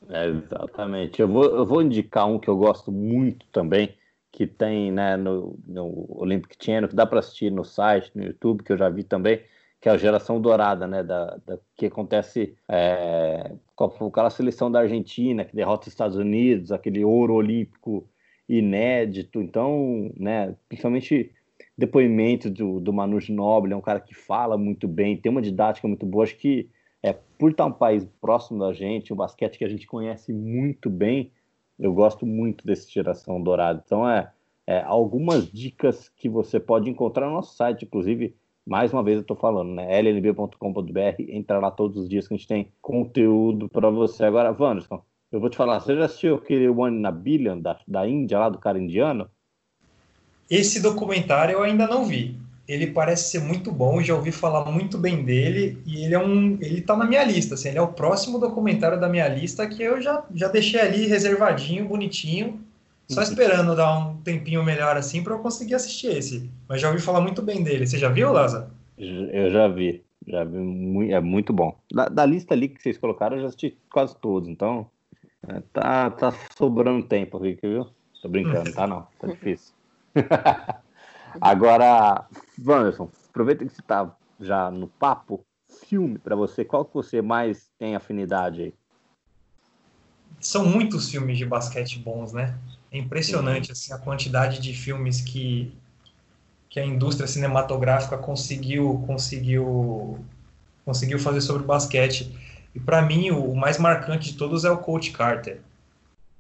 É, 0.09 0.25
exatamente. 0.25 1.21
Eu 1.21 1.27
vou, 1.27 1.45
eu 1.45 1.65
vou 1.65 1.81
indicar 1.83 2.27
um 2.27 2.39
que 2.39 2.47
eu 2.47 2.57
gosto 2.57 2.91
muito 2.91 3.45
também, 3.47 3.95
que 4.31 4.47
tem 4.47 4.91
né, 4.91 5.15
no, 5.15 5.59
no 5.67 6.07
Olympic 6.09 6.55
Channel, 6.59 6.89
que 6.89 6.95
dá 6.95 7.05
para 7.05 7.19
assistir 7.19 7.51
no 7.51 7.63
site, 7.63 8.11
no 8.15 8.23
YouTube, 8.23 8.63
que 8.63 8.73
eu 8.73 8.77
já 8.77 8.89
vi 8.89 9.03
também, 9.03 9.43
que 9.85 9.89
é 9.89 9.91
a 9.91 9.97
geração 9.97 10.41
dourada, 10.41 10.87
né, 10.87 11.03
da, 11.03 11.37
da 11.45 11.59
que 11.77 11.85
acontece 11.85 12.55
é, 12.67 13.51
com 13.75 14.07
aquela 14.07 14.31
seleção 14.31 14.71
da 14.71 14.79
Argentina 14.79 15.45
que 15.45 15.55
derrota 15.55 15.83
os 15.83 15.93
Estados 15.93 16.17
Unidos, 16.17 16.71
aquele 16.71 17.05
ouro 17.05 17.35
olímpico 17.35 18.09
inédito. 18.49 19.39
Então, 19.39 20.11
né, 20.17 20.55
principalmente 20.67 21.31
depoimento 21.77 22.49
do, 22.49 22.79
do 22.79 22.91
Manu 22.91 23.19
Ginóbili, 23.19 23.75
é 23.75 23.77
um 23.77 23.81
cara 23.81 23.99
que 23.99 24.15
fala 24.15 24.57
muito 24.57 24.87
bem, 24.87 25.17
tem 25.17 25.31
uma 25.31 25.39
didática 25.39 25.87
muito 25.87 26.03
boa. 26.03 26.23
Acho 26.23 26.35
que 26.35 26.67
é, 27.03 27.13
por 27.37 27.51
estar 27.51 27.67
um 27.67 27.71
país 27.71 28.03
próximo 28.19 28.57
da 28.57 28.73
gente, 28.73 29.13
um 29.13 29.15
basquete 29.15 29.59
que 29.59 29.65
a 29.65 29.69
gente 29.69 29.85
conhece 29.85 30.33
muito 30.33 30.89
bem, 30.89 31.31
eu 31.77 31.93
gosto 31.93 32.25
muito 32.25 32.65
desse 32.65 32.91
geração 32.91 33.39
dourada. 33.39 33.83
Então, 33.85 34.09
é, 34.09 34.31
é 34.65 34.81
algumas 34.81 35.47
dicas 35.47 36.09
que 36.09 36.27
você 36.27 36.59
pode 36.59 36.89
encontrar 36.89 37.27
no 37.27 37.33
nosso 37.33 37.55
site, 37.55 37.85
inclusive 37.85 38.35
mais 38.65 38.91
uma 38.91 39.03
vez 39.03 39.17
eu 39.17 39.21
estou 39.21 39.37
falando, 39.37 39.71
né? 39.73 40.01
llb.com.br, 40.01 41.21
entra 41.29 41.59
lá 41.59 41.69
todos 41.69 41.97
os 41.97 42.09
dias 42.09 42.27
que 42.27 42.33
a 42.33 42.37
gente 42.37 42.47
tem 42.47 42.71
conteúdo 42.81 43.69
para 43.69 43.89
você. 43.89 44.25
Agora, 44.25 44.55
Wanderson, 44.57 45.03
eu 45.31 45.39
vou 45.39 45.49
te 45.49 45.57
falar, 45.57 45.79
você 45.79 45.95
já 45.95 46.05
assistiu 46.05 46.35
aquele 46.35 46.67
One 46.67 46.99
na 46.99 47.11
Billion 47.11 47.59
da, 47.59 47.79
da 47.87 48.07
Índia, 48.07 48.39
lá 48.39 48.49
do 48.49 48.57
cara 48.57 48.79
indiano? 48.79 49.29
Esse 50.49 50.81
documentário 50.81 51.53
eu 51.53 51.63
ainda 51.63 51.87
não 51.87 52.05
vi. 52.05 52.39
Ele 52.67 52.87
parece 52.87 53.29
ser 53.29 53.41
muito 53.41 53.71
bom, 53.71 54.01
já 54.01 54.15
ouvi 54.15 54.31
falar 54.31 54.71
muito 54.71 54.97
bem 54.97 55.23
dele 55.23 55.77
e 55.85 56.03
ele 56.03 56.15
é 56.15 56.19
um, 56.19 56.57
ele 56.59 56.81
tá 56.81 56.97
na 56.97 57.05
minha 57.05 57.23
lista, 57.23 57.53
assim, 57.53 57.69
ele 57.69 57.77
é 57.77 57.81
o 57.81 57.93
próximo 57.93 58.39
documentário 58.39 58.99
da 58.99 59.07
minha 59.07 59.27
lista 59.27 59.67
que 59.67 59.83
eu 59.83 60.01
já, 60.01 60.25
já 60.33 60.47
deixei 60.47 60.81
ali 60.81 61.05
reservadinho, 61.05 61.87
bonitinho 61.87 62.64
só 63.07 63.21
esperando 63.21 63.75
dar 63.75 63.97
um 63.97 64.17
tempinho 64.17 64.63
melhor 64.63 64.97
assim 64.97 65.23
para 65.23 65.33
eu 65.33 65.39
conseguir 65.39 65.75
assistir 65.75 66.07
esse. 66.07 66.49
Mas 66.67 66.81
já 66.81 66.89
ouvi 66.89 67.01
falar 67.01 67.21
muito 67.21 67.41
bem 67.41 67.63
dele. 67.63 67.85
Você 67.85 67.97
já 67.97 68.09
viu, 68.09 68.31
Laza? 68.31 68.71
Eu 68.97 69.51
já 69.51 69.67
vi. 69.67 70.03
Já 70.27 70.43
vi. 70.43 71.11
É 71.11 71.19
muito 71.19 71.53
bom. 71.53 71.77
Da, 71.91 72.09
da 72.09 72.25
lista 72.25 72.53
ali 72.53 72.69
que 72.69 72.81
vocês 72.81 72.97
colocaram, 72.97 73.37
eu 73.37 73.41
já 73.43 73.47
assisti 73.47 73.77
quase 73.91 74.15
todos. 74.17 74.49
Então, 74.49 74.89
é, 75.47 75.61
tá, 75.71 76.09
tá 76.09 76.33
sobrando 76.57 77.05
tempo, 77.05 77.37
Rick, 77.37 77.61
viu? 77.67 77.87
Tô 78.21 78.29
brincando, 78.29 78.73
tá 78.73 78.87
não. 78.87 79.07
Tá 79.19 79.27
difícil. 79.27 79.73
Agora, 81.39 82.25
Wanderson, 82.65 83.09
aproveita 83.29 83.65
que 83.65 83.71
você 83.73 83.81
tá 83.81 84.15
já 84.39 84.71
no 84.71 84.87
papo. 84.87 85.45
Filme 85.87 86.17
para 86.17 86.35
você, 86.35 86.63
qual 86.63 86.85
que 86.85 86.93
você 86.93 87.21
mais 87.21 87.69
tem 87.77 87.95
afinidade 87.95 88.61
aí? 88.61 88.73
São 90.39 90.65
muitos 90.65 91.09
filmes 91.09 91.37
de 91.37 91.45
basquete 91.45 91.99
bons, 91.99 92.31
né? 92.31 92.57
É 92.95 92.97
impressionante 92.97 93.73
assim, 93.73 93.91
a 93.91 93.97
quantidade 93.97 94.57
de 94.59 94.73
filmes 94.73 95.19
que, 95.19 95.69
que 96.69 96.79
a 96.79 96.85
indústria 96.85 97.27
cinematográfica 97.27 98.17
conseguiu 98.17 99.03
conseguiu 99.05 100.17
conseguiu 100.85 101.19
fazer 101.19 101.41
sobre 101.41 101.63
basquete. 101.63 102.33
E 102.73 102.79
para 102.79 103.01
mim 103.01 103.31
o, 103.31 103.51
o, 103.51 103.55
mais 103.55 103.77
marcante 103.77 104.31
de 104.31 104.37
todos 104.37 104.63
é 104.63 104.71
o 104.71 104.77
Coach 104.77 105.11
Carter. 105.11 105.59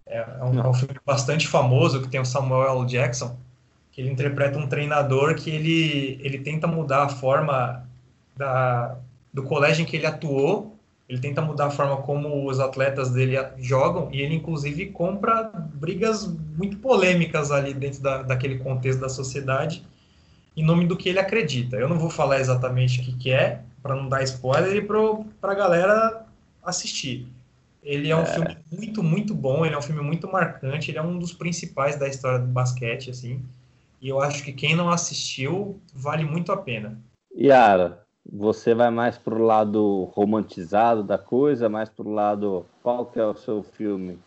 É, 0.05 0.19
é, 0.19 0.43
um, 0.43 0.59
é, 0.61 0.67
um, 0.67 0.73
filme 0.73 0.95
bastante 1.05 1.45
famoso 1.45 2.01
que 2.01 2.07
tem 2.07 2.21
o 2.21 2.25
Samuel 2.25 2.79
L. 2.79 2.87
Jackson, 2.87 3.35
que 3.91 3.99
ele 3.99 4.11
interpreta 4.11 4.57
um 4.57 4.67
treinador 4.67 5.35
que 5.35 5.49
ele 5.49 6.21
ele 6.23 6.39
tenta 6.39 6.67
mudar 6.67 7.03
a 7.03 7.09
forma 7.09 7.85
da, 8.37 8.95
do 9.33 9.43
colégio 9.43 9.83
em 9.83 9.85
que 9.85 9.97
ele 9.97 10.05
atuou 10.05 10.74
ele 11.07 11.19
tenta 11.19 11.41
mudar 11.41 11.67
a 11.67 11.71
forma 11.71 11.97
como 11.97 12.49
os 12.49 12.59
atletas 12.59 13.11
dele 13.11 13.35
jogam 13.57 14.09
e 14.11 14.21
ele, 14.21 14.35
inclusive, 14.35 14.87
compra 14.87 15.51
brigas 15.53 16.25
muito 16.27 16.77
polêmicas 16.77 17.51
ali 17.51 17.73
dentro 17.73 18.01
da, 18.01 18.23
daquele 18.23 18.57
contexto 18.57 18.99
da 18.99 19.09
sociedade 19.09 19.85
em 20.57 20.63
nome 20.63 20.87
do 20.87 20.97
que 20.97 21.09
ele 21.09 21.19
acredita. 21.19 21.75
Eu 21.75 21.89
não 21.89 21.99
vou 21.99 22.09
falar 22.09 22.39
exatamente 22.39 23.01
o 23.01 23.03
que, 23.03 23.13
que 23.13 23.31
é, 23.31 23.61
para 23.83 23.95
não 23.95 24.09
dar 24.09 24.23
spoiler 24.23 24.75
e 24.75 24.81
para 24.81 25.51
a 25.51 25.55
galera 25.55 26.25
assistir. 26.63 27.27
Ele 27.83 28.09
é 28.09 28.15
um 28.15 28.21
é. 28.21 28.25
filme 28.25 28.57
muito, 28.71 29.03
muito 29.03 29.35
bom, 29.35 29.63
ele 29.63 29.75
é 29.75 29.77
um 29.77 29.81
filme 29.81 30.01
muito 30.01 30.27
marcante, 30.27 30.89
ele 30.89 30.97
é 30.97 31.03
um 31.03 31.19
dos 31.19 31.33
principais 31.33 31.97
da 31.97 32.07
história 32.07 32.39
do 32.39 32.47
basquete, 32.47 33.11
assim. 33.11 33.43
E 34.01 34.09
eu 34.09 34.19
acho 34.19 34.43
que 34.43 34.51
quem 34.51 34.75
não 34.75 34.89
assistiu 34.89 35.79
vale 35.93 36.23
muito 36.23 36.51
a 36.51 36.57
pena. 36.57 36.99
Yara, 37.37 38.04
você 38.27 38.73
vai 38.73 38.89
mais 38.89 39.17
pro 39.17 39.43
lado 39.43 40.05
romantizado 40.05 41.03
da 41.03 41.17
coisa, 41.17 41.69
mais 41.69 41.89
pro 41.89 42.09
lado. 42.09 42.65
Qual 42.81 43.05
que 43.05 43.19
é 43.19 43.25
o 43.25 43.35
seu 43.35 43.61
filme? 43.61 44.19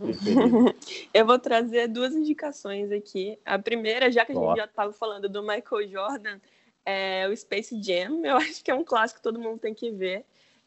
Eu 1.12 1.26
vou 1.26 1.38
trazer 1.38 1.88
duas 1.88 2.14
indicações 2.14 2.90
aqui. 2.90 3.38
A 3.44 3.58
primeira, 3.58 4.10
já 4.10 4.24
que 4.24 4.32
a 4.32 4.34
gente 4.34 4.56
já 4.56 4.64
estava 4.64 4.92
falando 4.92 5.28
do 5.28 5.42
Michael 5.42 5.88
Jordan, 5.90 6.40
é 6.84 7.28
o 7.28 7.36
Space 7.36 7.78
Jam. 7.82 8.24
Eu 8.24 8.36
acho 8.38 8.64
que 8.64 8.70
é 8.70 8.74
um 8.74 8.84
clássico 8.84 9.20
que 9.20 9.24
todo 9.24 9.38
mundo 9.38 9.58
tem 9.58 9.74
que 9.74 9.90
ver. 9.90 10.24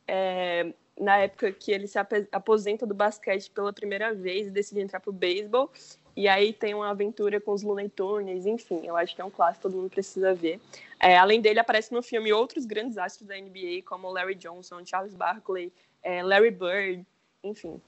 É, 0.08 0.72
na 1.00 1.18
época 1.18 1.52
que 1.52 1.72
ele 1.72 1.88
se 1.88 1.98
aposenta 2.32 2.86
do 2.86 2.94
basquete 2.94 3.50
pela 3.50 3.74
primeira 3.74 4.14
vez 4.14 4.48
e 4.48 4.52
decide 4.52 4.82
entrar 4.82 5.00
pro 5.00 5.12
beisebol. 5.12 5.72
E 6.16 6.28
aí 6.28 6.54
tem 6.54 6.74
uma 6.74 6.90
aventura 6.90 7.42
com 7.42 7.52
os 7.52 7.62
Looney 7.62 7.90
Tunes, 7.90 8.46
enfim, 8.46 8.82
eu 8.86 8.96
acho 8.96 9.14
que 9.14 9.22
é 9.22 9.26
um 9.26 9.30
clássico, 9.30 9.64
todo 9.64 9.76
mundo 9.76 9.90
precisa 9.90 10.34
ver. 10.34 10.62
É, 11.00 11.18
além 11.18 11.42
dele, 11.42 11.60
aparece 11.60 11.94
no 11.94 12.02
filme 12.02 12.32
outros 12.32 12.66
grandes 12.66 12.98
astros 12.98 13.28
da 13.28 13.36
NBA, 13.36 13.82
como 13.86 14.10
Larry 14.10 14.36
Johnson, 14.36 14.86
Charles 14.86 15.14
Barkley, 15.14 15.74
é, 16.02 16.24
Larry 16.24 16.52
Bird, 16.52 17.06
enfim. 17.44 17.82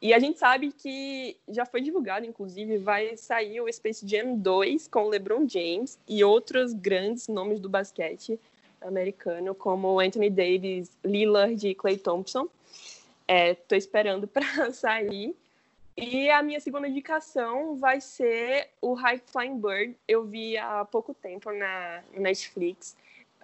E 0.00 0.12
a 0.12 0.18
gente 0.18 0.38
sabe 0.38 0.72
que 0.72 1.36
já 1.48 1.64
foi 1.64 1.80
divulgado, 1.80 2.26
inclusive, 2.26 2.78
vai 2.78 3.16
sair 3.16 3.60
o 3.60 3.72
Space 3.72 4.06
Jam 4.06 4.36
2 4.36 4.88
com 4.88 5.08
LeBron 5.08 5.48
James 5.48 5.98
e 6.08 6.22
outros 6.24 6.72
grandes 6.72 7.28
nomes 7.28 7.60
do 7.60 7.68
basquete 7.68 8.38
americano, 8.82 9.54
como 9.54 10.00
Anthony 10.00 10.30
Davis, 10.30 10.90
Lillard 11.04 11.66
e 11.66 11.74
Clay 11.74 11.96
Thompson. 11.96 12.48
Estou 13.26 13.76
é, 13.76 13.78
esperando 13.78 14.28
para 14.28 14.70
sair. 14.72 15.34
E 15.96 16.28
a 16.28 16.42
minha 16.42 16.58
segunda 16.58 16.88
indicação 16.88 17.76
vai 17.76 18.00
ser 18.00 18.70
o 18.80 18.94
High 18.94 19.22
Flying 19.26 19.60
Bird. 19.60 19.96
Eu 20.08 20.24
vi 20.24 20.56
há 20.58 20.84
pouco 20.84 21.14
tempo 21.14 21.52
na 21.52 22.02
Netflix. 22.12 22.96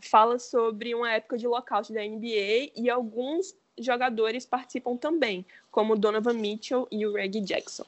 Fala 0.02 0.38
sobre 0.38 0.94
uma 0.94 1.12
época 1.12 1.38
de 1.38 1.46
lockout 1.46 1.92
da 1.92 2.02
NBA 2.02 2.72
e 2.74 2.90
alguns 2.90 3.54
jogadores 3.78 4.44
participam 4.44 4.96
também, 4.96 5.46
como 5.70 5.96
Donovan 5.96 6.34
Mitchell 6.34 6.88
e 6.90 7.06
o 7.06 7.12
Reggie 7.12 7.40
Jackson. 7.40 7.84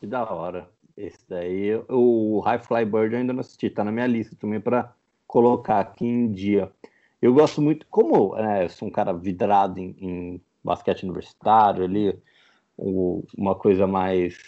Que 0.00 0.06
da 0.06 0.28
hora. 0.28 0.68
Esse 0.96 1.20
daí, 1.28 1.76
o 1.88 2.40
High 2.40 2.58
Fly 2.58 2.84
Bird 2.84 3.14
eu 3.14 3.20
ainda 3.20 3.32
não 3.32 3.40
assisti, 3.40 3.70
tá 3.70 3.84
na 3.84 3.92
minha 3.92 4.06
lista 4.06 4.36
também 4.38 4.60
para 4.60 4.92
colocar 5.26 5.78
aqui 5.78 6.04
em 6.04 6.30
dia. 6.30 6.70
Eu 7.22 7.32
gosto 7.32 7.62
muito, 7.62 7.86
como 7.88 8.34
né, 8.34 8.64
eu 8.64 8.68
sou 8.68 8.88
um 8.88 8.90
cara 8.90 9.12
vidrado 9.12 9.78
em, 9.78 9.94
em 9.98 10.40
basquete 10.64 11.04
universitário 11.04 11.84
ali, 11.84 12.18
uma 13.36 13.54
coisa 13.54 13.86
mais 13.86 14.38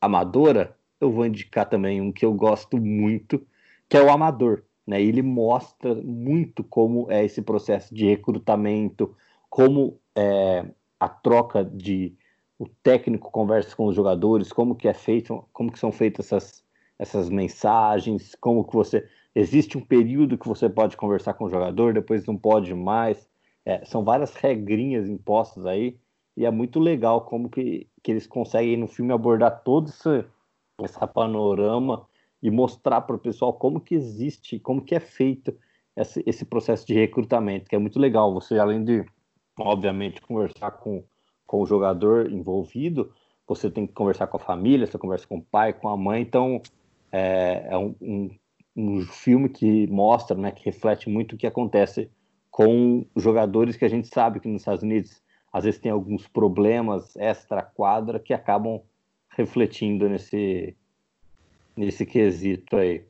amadora, 0.00 0.76
eu 1.00 1.10
vou 1.10 1.26
indicar 1.26 1.68
também 1.68 2.00
um 2.00 2.12
que 2.12 2.24
eu 2.24 2.32
gosto 2.32 2.78
muito, 2.78 3.44
que 3.88 3.96
é 3.96 4.02
o 4.02 4.10
Amador. 4.10 4.62
Né? 4.86 5.02
Ele 5.02 5.22
mostra 5.22 5.94
muito 5.94 6.62
como 6.62 7.10
é 7.10 7.24
esse 7.24 7.42
processo 7.42 7.94
de 7.94 8.06
recrutamento, 8.06 9.16
como 9.50 9.98
é, 10.16 10.64
a 11.00 11.08
troca 11.08 11.64
de 11.64 12.14
o 12.58 12.68
técnico 12.68 13.32
conversa 13.32 13.74
com 13.74 13.86
os 13.86 13.96
jogadores, 13.96 14.52
como 14.52 14.76
que 14.76 14.86
é 14.86 14.94
feito, 14.94 15.44
como 15.52 15.72
que 15.72 15.78
são 15.78 15.90
feitas 15.90 16.26
essas, 16.26 16.64
essas 16.98 17.28
mensagens, 17.28 18.36
como 18.40 18.64
que 18.64 18.74
você 18.74 19.08
existe 19.34 19.76
um 19.76 19.80
período 19.80 20.38
que 20.38 20.46
você 20.46 20.68
pode 20.68 20.96
conversar 20.96 21.34
com 21.34 21.46
o 21.46 21.50
jogador, 21.50 21.92
depois 21.92 22.24
não 22.24 22.36
pode 22.36 22.72
mais. 22.72 23.28
É, 23.64 23.84
são 23.84 24.04
várias 24.04 24.34
regrinhas 24.36 25.08
impostas 25.08 25.66
aí 25.66 25.98
e 26.36 26.44
é 26.44 26.50
muito 26.50 26.80
legal 26.80 27.22
como 27.22 27.48
que, 27.48 27.88
que 28.02 28.10
eles 28.10 28.26
conseguem 28.26 28.76
no 28.76 28.88
filme 28.88 29.12
abordar 29.12 29.62
todo 29.62 29.88
esse, 29.88 30.24
esse 30.82 31.06
panorama 31.08 32.06
e 32.42 32.50
mostrar 32.50 33.02
para 33.02 33.16
o 33.16 33.18
pessoal 33.18 33.52
como 33.54 33.80
que 33.80 33.94
existe, 33.94 34.58
como 34.58 34.82
que 34.82 34.94
é 34.94 35.00
feito 35.00 35.56
esse, 35.96 36.22
esse 36.26 36.44
processo 36.44 36.86
de 36.86 36.94
recrutamento, 36.94 37.68
que 37.68 37.76
é 37.76 37.78
muito 37.78 37.98
legal. 37.98 38.34
Você, 38.34 38.58
além 38.58 38.84
de, 38.84 39.04
obviamente, 39.58 40.20
conversar 40.20 40.72
com 40.72 41.04
com 41.46 41.62
o 41.62 41.66
jogador 41.66 42.30
envolvido, 42.30 43.12
você 43.46 43.70
tem 43.70 43.86
que 43.86 43.92
conversar 43.92 44.26
com 44.26 44.36
a 44.36 44.40
família, 44.40 44.86
você 44.86 44.98
conversa 44.98 45.26
com 45.26 45.38
o 45.38 45.42
pai, 45.42 45.72
com 45.72 45.88
a 45.88 45.96
mãe, 45.96 46.22
então 46.22 46.60
é, 47.12 47.66
é 47.70 47.78
um, 47.78 47.94
um, 48.00 48.30
um, 48.76 49.00
filme 49.02 49.48
que 49.48 49.86
mostra, 49.88 50.36
né, 50.36 50.50
que 50.50 50.64
reflete 50.64 51.08
muito 51.08 51.34
o 51.34 51.38
que 51.38 51.46
acontece 51.46 52.10
com 52.50 53.06
jogadores 53.16 53.76
que 53.76 53.84
a 53.84 53.88
gente 53.88 54.08
sabe 54.08 54.40
que 54.40 54.48
nos 54.48 54.62
Estados 54.62 54.82
Unidos 54.82 55.22
às 55.54 55.62
vezes 55.62 55.78
tem 55.78 55.92
alguns 55.92 56.26
problemas 56.26 57.14
extra-quadra 57.14 58.18
que 58.18 58.34
acabam 58.34 58.80
refletindo 59.28 60.08
nesse, 60.08 60.74
nesse 61.76 62.04
quesito 62.04 62.76
aí. 62.76 63.04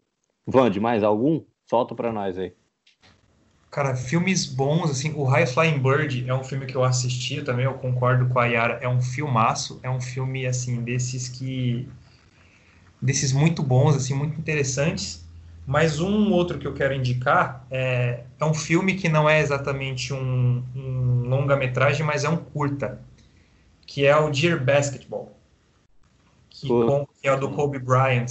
Vande, 0.46 0.78
mais 0.78 1.02
algum? 1.02 1.42
Solta 1.64 1.94
para 1.94 2.12
nós 2.12 2.36
aí. 2.36 2.52
Cara, 3.70 3.96
filmes 3.96 4.44
bons, 4.44 4.90
assim, 4.90 5.14
o 5.14 5.24
High 5.24 5.46
Flying 5.46 5.78
Bird 5.78 6.28
é 6.28 6.34
um 6.34 6.44
filme 6.44 6.66
que 6.66 6.76
eu 6.76 6.84
assisti 6.84 7.42
também, 7.42 7.64
eu 7.64 7.74
concordo 7.78 8.28
com 8.28 8.38
a 8.38 8.44
Yara, 8.44 8.74
é 8.82 8.88
um 8.88 9.00
filmaço, 9.00 9.80
é 9.82 9.88
um 9.88 10.00
filme, 10.00 10.46
assim, 10.46 10.84
desses 10.84 11.30
que... 11.30 11.88
desses 13.00 13.32
muito 13.32 13.62
bons, 13.62 13.96
assim, 13.96 14.12
muito 14.12 14.38
interessantes, 14.38 15.26
mas 15.66 15.98
um 15.98 16.30
outro 16.30 16.58
que 16.58 16.66
eu 16.66 16.74
quero 16.74 16.92
indicar 16.92 17.66
é, 17.70 18.24
é 18.38 18.44
um 18.44 18.52
filme 18.52 18.96
que 18.96 19.08
não 19.08 19.26
é 19.26 19.40
exatamente 19.40 20.12
um, 20.12 20.62
um 20.76 21.13
longa-metragem, 21.36 22.04
mas 22.04 22.24
é 22.24 22.28
um 22.28 22.36
curta, 22.36 23.00
que 23.86 24.06
é 24.06 24.16
o 24.16 24.30
Dear 24.30 24.62
Basketball, 24.62 25.32
que, 26.48 26.68
com, 26.68 27.06
que 27.06 27.28
é 27.28 27.32
o 27.32 27.38
do 27.38 27.50
Kobe 27.50 27.78
Bryant, 27.78 28.26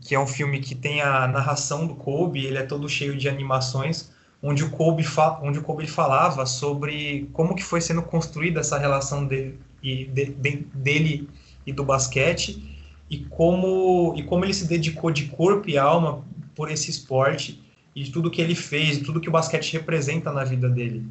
que 0.00 0.14
é 0.14 0.20
um 0.20 0.26
filme 0.26 0.60
que 0.60 0.74
tem 0.74 1.00
a 1.00 1.26
narração 1.26 1.86
do 1.86 1.94
Kobe, 1.94 2.44
ele 2.44 2.58
é 2.58 2.62
todo 2.62 2.88
cheio 2.88 3.16
de 3.16 3.28
animações, 3.28 4.10
onde 4.42 4.64
o 4.64 4.70
Kobe, 4.70 5.04
onde 5.42 5.58
o 5.58 5.62
Kobe 5.62 5.86
falava 5.86 6.44
sobre 6.46 7.28
como 7.32 7.54
que 7.54 7.62
foi 7.62 7.80
sendo 7.80 8.02
construída 8.02 8.60
essa 8.60 8.78
relação 8.78 9.26
dele 9.26 9.58
e, 9.82 10.04
de, 10.06 10.26
de, 10.26 10.56
dele 10.74 11.28
e 11.66 11.72
do 11.72 11.84
basquete 11.84 12.76
e 13.08 13.18
como, 13.18 14.14
e 14.16 14.22
como 14.22 14.44
ele 14.44 14.54
se 14.54 14.66
dedicou 14.66 15.10
de 15.10 15.26
corpo 15.26 15.68
e 15.68 15.78
alma 15.78 16.24
por 16.54 16.70
esse 16.70 16.90
esporte 16.90 17.62
e 17.94 18.10
tudo 18.10 18.30
que 18.30 18.42
ele 18.42 18.54
fez, 18.54 18.98
tudo 18.98 19.20
que 19.20 19.28
o 19.28 19.32
basquete 19.32 19.72
representa 19.72 20.32
na 20.32 20.44
vida 20.44 20.68
dele. 20.68 21.04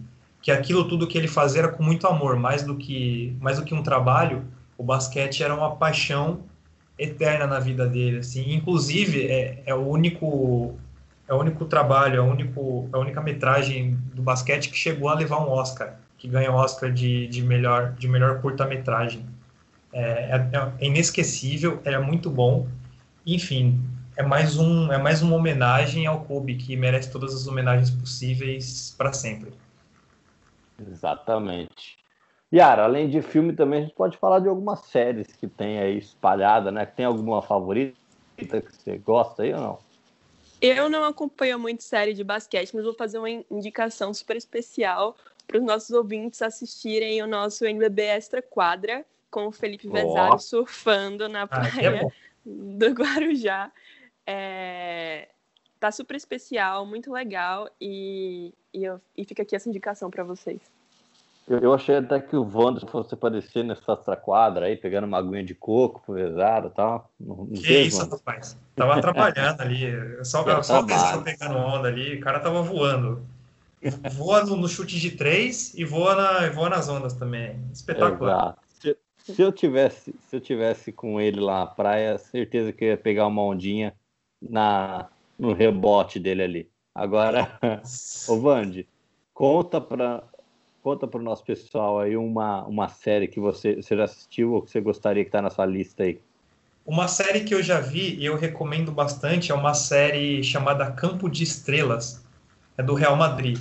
Que 0.46 0.52
aquilo 0.52 0.88
tudo 0.88 1.08
que 1.08 1.18
ele 1.18 1.28
fazia 1.28 1.64
era 1.64 1.70
com 1.70 1.82
muito 1.82 2.06
amor, 2.06 2.36
mais 2.36 2.62
do 2.62 2.76
que, 2.78 3.36
mais 3.42 3.58
do 3.58 3.66
que 3.66 3.74
um 3.74 3.82
trabalho, 3.82 4.46
o 4.78 4.84
basquete 4.84 5.42
era 5.42 5.56
uma 5.56 5.76
paixão 5.76 6.42
eterna 7.00 7.48
na 7.48 7.60
vida 7.60 7.88
dele. 7.88 8.20
Assim. 8.20 8.54
Inclusive, 8.54 9.26
é, 9.26 9.64
é 9.66 9.74
o 9.74 9.88
único 9.88 10.78
é 11.28 11.34
o 11.34 11.40
único 11.40 11.66
trabalho, 11.66 12.18
é, 12.18 12.22
o 12.22 12.26
único, 12.26 12.88
é 12.94 12.96
a 12.96 13.00
única 13.00 13.20
metragem 13.22 13.98
do 14.14 14.22
basquete 14.22 14.70
que 14.70 14.78
chegou 14.78 15.10
a 15.10 15.16
levar 15.16 15.40
um 15.40 15.50
Oscar, 15.50 15.96
que 16.20 16.28
ganha 16.28 16.52
o 16.52 16.56
Oscar 16.56 16.92
de, 16.92 17.26
de 17.26 17.42
melhor, 17.42 17.94
de 17.94 18.08
melhor 18.08 18.40
curta-metragem. 18.42 19.26
É, 19.92 20.02
é, 20.04 20.48
é, 20.80 20.86
inesquecível, 20.86 21.82
é 21.84 21.98
muito 21.98 22.30
bom. 22.30 22.68
Enfim, 23.26 23.82
é 24.16 24.22
mais, 24.22 24.58
um, 24.58 24.92
é 24.94 25.00
mais 25.00 25.24
uma 25.24 25.36
homenagem 25.36 26.06
ao 26.06 26.22
Kobe, 26.22 26.56
que 26.56 26.76
merece 26.76 27.10
todas 27.10 27.34
as 27.34 27.48
homenagens 27.48 27.90
possíveis 27.90 28.94
para 28.96 29.12
sempre. 29.12 29.52
Exatamente. 30.80 31.98
Yara, 32.54 32.84
além 32.84 33.10
de 33.10 33.22
filme 33.22 33.54
também, 33.54 33.80
a 33.80 33.82
gente 33.84 33.96
pode 33.96 34.18
falar 34.18 34.40
de 34.40 34.48
algumas 34.48 34.80
séries 34.82 35.28
que 35.36 35.48
tem 35.48 35.80
aí 35.80 35.98
espalhada, 35.98 36.72
né? 36.72 36.86
Tem 36.86 37.06
alguma 37.06 37.42
favorita 37.42 37.96
que 38.38 38.46
você 38.46 38.98
gosta 38.98 39.44
aí 39.44 39.54
ou 39.54 39.60
não? 39.60 39.80
Eu 40.62 40.90
não 40.90 41.04
acompanho 41.04 41.60
muito 41.60 41.84
série 41.84 42.14
de 42.14 42.24
basquete, 42.24 42.74
mas 42.74 42.86
vou 42.86 42.94
fazer 42.94 43.18
uma 43.18 43.30
indicação 43.30 44.14
super 44.14 44.38
especial 44.38 45.16
para 45.46 45.58
os 45.58 45.64
nossos 45.64 45.92
ouvintes 45.92 46.42
assistirem 46.42 47.22
o 47.22 47.28
nosso 47.28 47.66
NBB 47.66 48.02
Extra 48.04 48.42
Quadra 48.42 49.06
com 49.30 49.48
o 49.48 49.52
Felipe 49.52 49.90
Vezaro 49.90 50.36
oh. 50.36 50.40
surfando 50.40 51.28
na 51.28 51.46
praia 51.46 52.02
ah, 52.02 52.06
é 52.06 52.08
do 52.46 52.88
Guarujá. 52.88 53.72
É, 54.26 55.28
tá 55.86 55.92
super 55.92 56.16
especial, 56.16 56.84
muito 56.84 57.12
legal 57.12 57.70
e, 57.80 58.52
e, 58.74 58.84
eu, 58.84 59.00
e 59.16 59.24
fica 59.24 59.44
aqui 59.44 59.56
essa 59.56 59.70
indicação 59.70 60.10
para 60.10 60.24
vocês. 60.24 60.60
Eu, 61.48 61.76
achei 61.76 61.98
até 61.98 62.20
que 62.20 62.36
o 62.36 62.42
Wander 62.44 62.90
fosse 62.90 63.14
aparecer 63.14 63.64
nessa 63.64 64.16
quadra 64.16 64.66
aí, 64.66 64.76
pegando 64.76 65.06
uma 65.06 65.20
aguinha 65.20 65.44
de 65.44 65.54
coco, 65.54 66.12
pesado 66.12 66.70
e 66.70 66.72
tal. 66.72 67.12
Não, 67.20 67.46
que 67.46 67.82
isso, 67.82 68.00
mano. 68.00 68.14
rapaz. 68.14 68.58
Tava 68.76 68.96
atrapalhando 68.96 69.62
ali. 69.62 69.92
Só, 70.26 70.42
só 70.64 70.84
pessoal 70.84 71.22
pegando 71.22 71.56
onda 71.56 71.88
ali, 71.88 72.16
o 72.16 72.20
cara 72.20 72.40
tava 72.40 72.64
voando. 72.64 73.24
Voa 74.14 74.44
no, 74.44 74.56
no, 74.56 74.68
chute 74.68 75.00
de 75.00 75.12
três 75.12 75.76
e 75.76 75.86
voa, 75.86 76.16
na, 76.16 76.50
voa 76.50 76.68
nas 76.68 76.90
ondas 76.90 77.14
também. 77.14 77.64
Espetacular. 77.72 78.58
Se, 78.68 78.98
se, 79.20 79.40
eu 79.40 79.52
tivesse, 79.52 80.16
se 80.28 80.36
eu 80.36 80.42
tivesse 80.42 80.92
com 80.92 81.22
ele 81.22 81.40
lá 81.40 81.60
na 81.60 81.68
praia, 81.68 82.18
certeza 82.18 82.74
que 82.74 82.84
eu 82.84 82.88
ia 82.88 82.98
pegar 82.98 83.28
uma 83.28 83.44
ondinha 83.44 83.94
na, 84.42 85.08
no 85.38 85.54
rebote 85.54 86.20
dele 86.20 86.44
ali. 86.44 86.70
Agora, 86.94 87.60
ô 88.28 88.40
Vande, 88.40 88.88
conta 89.34 89.82
pra, 89.82 90.24
Conta 90.86 91.08
para 91.08 91.20
o 91.20 91.24
nosso 91.24 91.44
pessoal 91.44 92.00
aí 92.00 92.16
uma, 92.16 92.64
uma 92.66 92.88
série 92.88 93.28
que 93.28 93.40
você, 93.40 93.78
você 93.78 93.98
já 93.98 94.04
assistiu 94.04 94.54
ou 94.54 94.62
que 94.62 94.70
você 94.70 94.80
gostaria 94.80 95.24
que 95.24 95.30
está 95.30 95.42
na 95.42 95.50
sua 95.50 95.66
lista 95.66 96.04
aí. 96.04 96.22
Uma 96.86 97.08
série 97.08 97.40
que 97.40 97.56
eu 97.56 97.64
já 97.64 97.80
vi 97.80 98.16
e 98.18 98.24
eu 98.24 98.38
recomendo 98.38 98.92
bastante 98.92 99.52
é 99.52 99.56
uma 99.56 99.74
série 99.74 100.44
chamada 100.44 100.92
Campo 100.92 101.28
de 101.28 101.44
Estrelas, 101.44 102.24
é 102.78 102.84
do 102.84 102.94
Real 102.94 103.16
Madrid. 103.16 103.58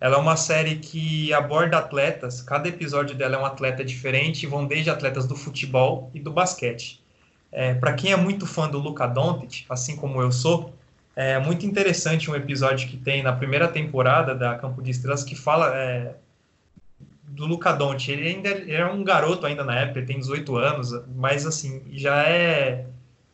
Ela 0.00 0.18
é 0.18 0.20
uma 0.20 0.36
série 0.36 0.76
que 0.76 1.32
aborda 1.32 1.78
atletas, 1.78 2.40
cada 2.40 2.68
episódio 2.68 3.16
dela 3.16 3.34
é 3.34 3.40
um 3.40 3.44
atleta 3.44 3.84
diferente, 3.84 4.46
vão 4.46 4.64
desde 4.64 4.88
atletas 4.88 5.26
do 5.26 5.34
futebol 5.34 6.12
e 6.14 6.20
do 6.20 6.30
basquete. 6.30 7.02
É, 7.50 7.74
Para 7.74 7.94
quem 7.94 8.12
é 8.12 8.16
muito 8.16 8.46
fã 8.46 8.68
do 8.70 8.78
Luka 8.78 9.08
Doncic, 9.08 9.66
assim 9.68 9.96
como 9.96 10.22
eu 10.22 10.30
sou, 10.30 10.72
é 11.18 11.36
muito 11.40 11.66
interessante 11.66 12.30
um 12.30 12.36
episódio 12.36 12.88
que 12.88 12.96
tem 12.96 13.24
na 13.24 13.32
primeira 13.32 13.66
temporada 13.66 14.36
da 14.36 14.54
Campo 14.54 14.80
de 14.80 14.92
Estrelas 14.92 15.24
que 15.24 15.34
fala 15.34 15.74
é, 15.74 16.14
do 17.24 17.44
Luca 17.44 17.72
Doncic. 17.72 18.12
Ele 18.12 18.28
ainda 18.28 18.50
é 18.50 18.86
um 18.86 19.02
garoto 19.02 19.44
ainda 19.44 19.64
na 19.64 19.80
época, 19.80 19.98
ele 19.98 20.06
tem 20.06 20.20
18 20.20 20.56
anos, 20.56 20.92
mas 21.16 21.44
assim, 21.44 21.82
já 21.90 22.22
é 22.22 22.86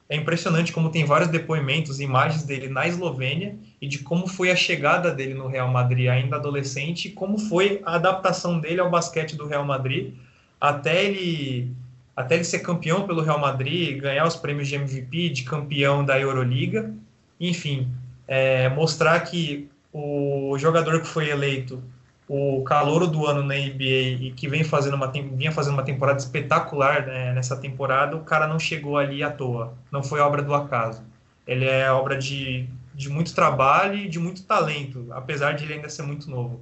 é 0.08 0.16
impressionante 0.16 0.72
como 0.72 0.90
tem 0.90 1.04
vários 1.04 1.28
depoimentos, 1.28 2.00
imagens 2.00 2.42
dele 2.42 2.68
na 2.68 2.86
Eslovênia 2.86 3.54
e 3.80 3.86
de 3.86 3.98
como 3.98 4.26
foi 4.26 4.50
a 4.50 4.56
chegada 4.56 5.10
dele 5.10 5.34
no 5.34 5.46
Real 5.46 5.68
Madrid 5.68 6.08
ainda 6.08 6.36
adolescente, 6.36 7.08
e 7.08 7.10
como 7.10 7.36
foi 7.36 7.82
a 7.84 7.96
adaptação 7.96 8.60
dele 8.60 8.80
ao 8.80 8.90
basquete 8.90 9.36
do 9.36 9.46
Real 9.46 9.64
Madrid 9.64 10.14
até 10.58 11.04
ele 11.04 11.70
até 12.16 12.36
ele 12.36 12.44
ser 12.44 12.60
campeão 12.60 13.06
pelo 13.06 13.20
Real 13.20 13.38
Madrid, 13.38 14.00
ganhar 14.00 14.26
os 14.26 14.36
prêmios 14.36 14.68
de 14.68 14.76
MVP, 14.76 15.28
de 15.30 15.42
campeão 15.42 16.02
da 16.02 16.18
Euroliga, 16.18 16.94
enfim, 17.40 17.88
é, 18.26 18.68
mostrar 18.68 19.20
que 19.20 19.68
o 19.92 20.56
jogador 20.58 21.00
que 21.00 21.06
foi 21.06 21.28
eleito 21.28 21.82
o 22.28 22.62
calouro 22.62 23.06
do 23.06 23.26
ano 23.26 23.42
na 23.42 23.54
NBA 23.54 24.18
e 24.20 24.32
que 24.34 24.48
vem 24.48 24.64
fazendo 24.64 24.94
uma, 24.94 25.08
vinha 25.08 25.52
fazendo 25.52 25.74
uma 25.74 25.82
temporada 25.82 26.18
espetacular 26.18 27.06
né, 27.06 27.32
nessa 27.34 27.56
temporada, 27.56 28.16
o 28.16 28.24
cara 28.24 28.46
não 28.46 28.58
chegou 28.58 28.96
ali 28.96 29.22
à 29.22 29.30
toa. 29.30 29.74
Não 29.90 30.02
foi 30.02 30.20
obra 30.20 30.42
do 30.42 30.54
acaso. 30.54 31.02
Ele 31.46 31.66
é 31.66 31.90
obra 31.92 32.16
de, 32.16 32.66
de 32.94 33.10
muito 33.10 33.34
trabalho 33.34 33.96
e 33.96 34.08
de 34.08 34.18
muito 34.18 34.42
talento, 34.44 35.06
apesar 35.10 35.52
de 35.52 35.64
ele 35.64 35.74
ainda 35.74 35.90
ser 35.90 36.02
muito 36.02 36.30
novo. 36.30 36.60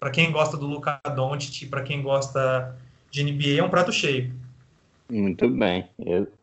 Para 0.00 0.10
quem 0.10 0.32
gosta 0.32 0.56
do 0.56 0.66
Luka 0.66 0.98
Doncic, 1.14 1.68
para 1.68 1.82
quem 1.82 2.02
gosta 2.02 2.74
de 3.10 3.22
NBA, 3.22 3.60
é 3.60 3.62
um 3.62 3.68
prato 3.68 3.92
cheio. 3.92 4.32
Muito 5.10 5.48
bem, 5.50 5.90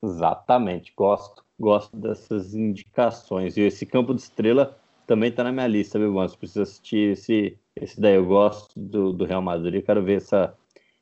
exatamente, 0.03 0.93
gosto. 0.95 1.43
Gosto 1.59 1.95
dessas 1.95 2.53
indicações. 2.55 3.57
E 3.57 3.61
esse 3.61 3.85
Campo 3.85 4.13
de 4.13 4.21
Estrela 4.21 4.77
também 5.05 5.29
está 5.29 5.43
na 5.43 5.51
minha 5.51 5.67
lista, 5.67 5.99
viu, 5.99 6.13
Você 6.13 6.37
Precisa 6.37 6.63
assistir 6.63 7.13
esse, 7.13 7.57
esse 7.75 7.99
daí. 7.99 8.15
Eu 8.15 8.25
gosto 8.25 8.79
do, 8.79 9.11
do 9.11 9.25
Real 9.25 9.41
Madrid, 9.41 9.83
quero 9.83 10.03
ver 10.03 10.17
essa, 10.17 10.53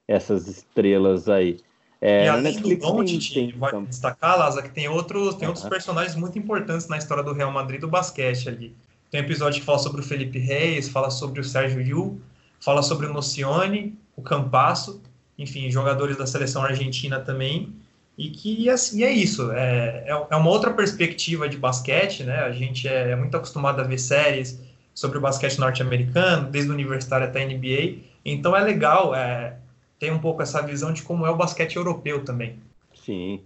essas 0.08 0.48
estrelas 0.48 1.28
aí. 1.30 1.60
É, 2.00 2.26
e 2.26 2.28
além 2.30 2.60
do 2.60 2.76
Doncic, 2.78 3.56
vai 3.58 3.70
então. 3.70 3.84
destacar, 3.84 4.38
Laza, 4.38 4.62
que 4.62 4.70
tem 4.70 4.88
outros, 4.88 5.36
tem 5.36 5.48
outros 5.48 5.68
personagens 5.68 6.16
muito 6.16 6.38
importantes 6.38 6.88
na 6.88 6.98
história 6.98 7.24
do 7.24 7.34
Real 7.34 7.52
Madrid 7.52 7.82
do 7.82 7.88
basquete 7.88 8.48
ali. 8.48 8.76
Tem 9.10 9.22
um 9.22 9.24
episódio 9.24 9.60
que 9.60 9.66
fala 9.66 9.80
sobre 9.80 10.02
o 10.02 10.04
Felipe 10.04 10.38
Reis, 10.38 10.90
fala 10.90 11.10
sobre 11.10 11.40
o 11.40 11.44
Sérgio 11.44 11.82
Yu, 11.82 12.22
fala 12.60 12.84
sobre 12.84 13.08
o 13.08 13.14
Nocione, 13.14 13.98
o 14.16 14.22
Campasso, 14.22 15.02
enfim, 15.38 15.72
jogadores 15.72 16.18
da 16.18 16.28
seleção 16.28 16.62
argentina 16.62 17.20
também. 17.20 17.74
E 18.18 18.30
que 18.30 18.68
assim, 18.70 19.04
é 19.04 19.12
isso, 19.12 19.52
é, 19.52 20.04
é, 20.08 20.28
é 20.32 20.36
uma 20.36 20.50
outra 20.50 20.74
perspectiva 20.74 21.48
de 21.48 21.58
basquete, 21.58 22.24
né? 22.24 22.40
A 22.40 22.52
gente 22.52 22.88
é, 22.88 23.12
é 23.12 23.16
muito 23.16 23.38
acostumado 23.38 23.80
a 23.80 23.84
ver 23.84 24.00
séries 24.00 24.60
sobre 24.94 25.20
o 25.20 25.22
basquete 25.22 25.60
norte-americano, 25.60 26.50
desde 26.50 26.72
o 26.72 26.74
universitário 26.74 27.28
até 27.28 27.44
a 27.44 27.46
NBA. 27.46 28.00
Então 28.26 28.56
é 28.56 28.62
legal 28.62 29.14
é, 29.14 29.60
ter 30.00 30.12
um 30.12 30.18
pouco 30.18 30.42
essa 30.42 30.62
visão 30.64 30.92
de 30.92 31.04
como 31.04 31.28
é 31.28 31.30
o 31.30 31.38
basquete 31.38 31.76
europeu 31.76 32.26
também. 32.26 32.60
Sim, 32.96 33.46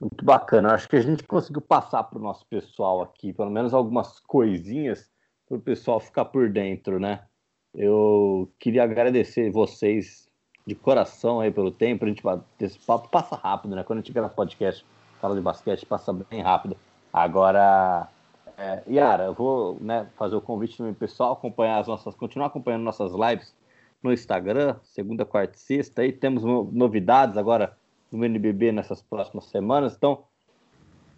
muito 0.00 0.24
bacana. 0.24 0.74
Acho 0.74 0.88
que 0.88 0.96
a 0.96 1.02
gente 1.02 1.22
conseguiu 1.22 1.62
passar 1.62 2.02
para 2.02 2.18
o 2.18 2.22
nosso 2.22 2.44
pessoal 2.46 3.02
aqui, 3.02 3.32
pelo 3.32 3.50
menos 3.50 3.72
algumas 3.72 4.18
coisinhas 4.20 5.08
para 5.46 5.56
o 5.56 5.60
pessoal 5.60 6.00
ficar 6.00 6.24
por 6.24 6.48
dentro, 6.48 6.98
né? 6.98 7.22
Eu 7.72 8.50
queria 8.58 8.82
agradecer 8.82 9.50
vocês 9.50 10.29
de 10.66 10.74
coração 10.74 11.40
aí 11.40 11.50
pelo 11.50 11.70
tempo. 11.70 12.04
A 12.04 12.08
gente 12.08 12.22
esse 12.60 12.78
papo 12.78 13.08
passa 13.08 13.36
rápido, 13.36 13.74
né? 13.74 13.82
Quando 13.82 13.98
a 13.98 14.02
gente 14.02 14.12
grava 14.12 14.28
podcast, 14.28 14.84
fala 15.20 15.34
de 15.34 15.40
basquete, 15.40 15.86
passa 15.86 16.12
bem 16.12 16.42
rápido. 16.42 16.76
Agora, 17.12 18.08
é, 18.56 18.82
Yara, 18.88 19.24
eu 19.24 19.34
vou 19.34 19.78
né, 19.80 20.06
fazer 20.16 20.36
o 20.36 20.40
convite 20.40 20.76
também 20.76 20.94
pessoal, 20.94 21.32
acompanhar 21.32 21.78
as 21.78 21.88
nossas, 21.88 22.14
continuar 22.14 22.46
acompanhando 22.46 22.82
nossas 22.82 23.12
lives 23.12 23.54
no 24.02 24.12
Instagram, 24.12 24.76
segunda, 24.82 25.24
quarta 25.24 25.56
e 25.56 25.60
sexta. 25.60 26.02
Aí 26.02 26.12
temos 26.12 26.44
novidades 26.72 27.36
agora 27.36 27.76
no 28.10 28.24
NBB 28.24 28.72
nessas 28.72 29.02
próximas 29.02 29.46
semanas. 29.46 29.94
Então, 29.96 30.24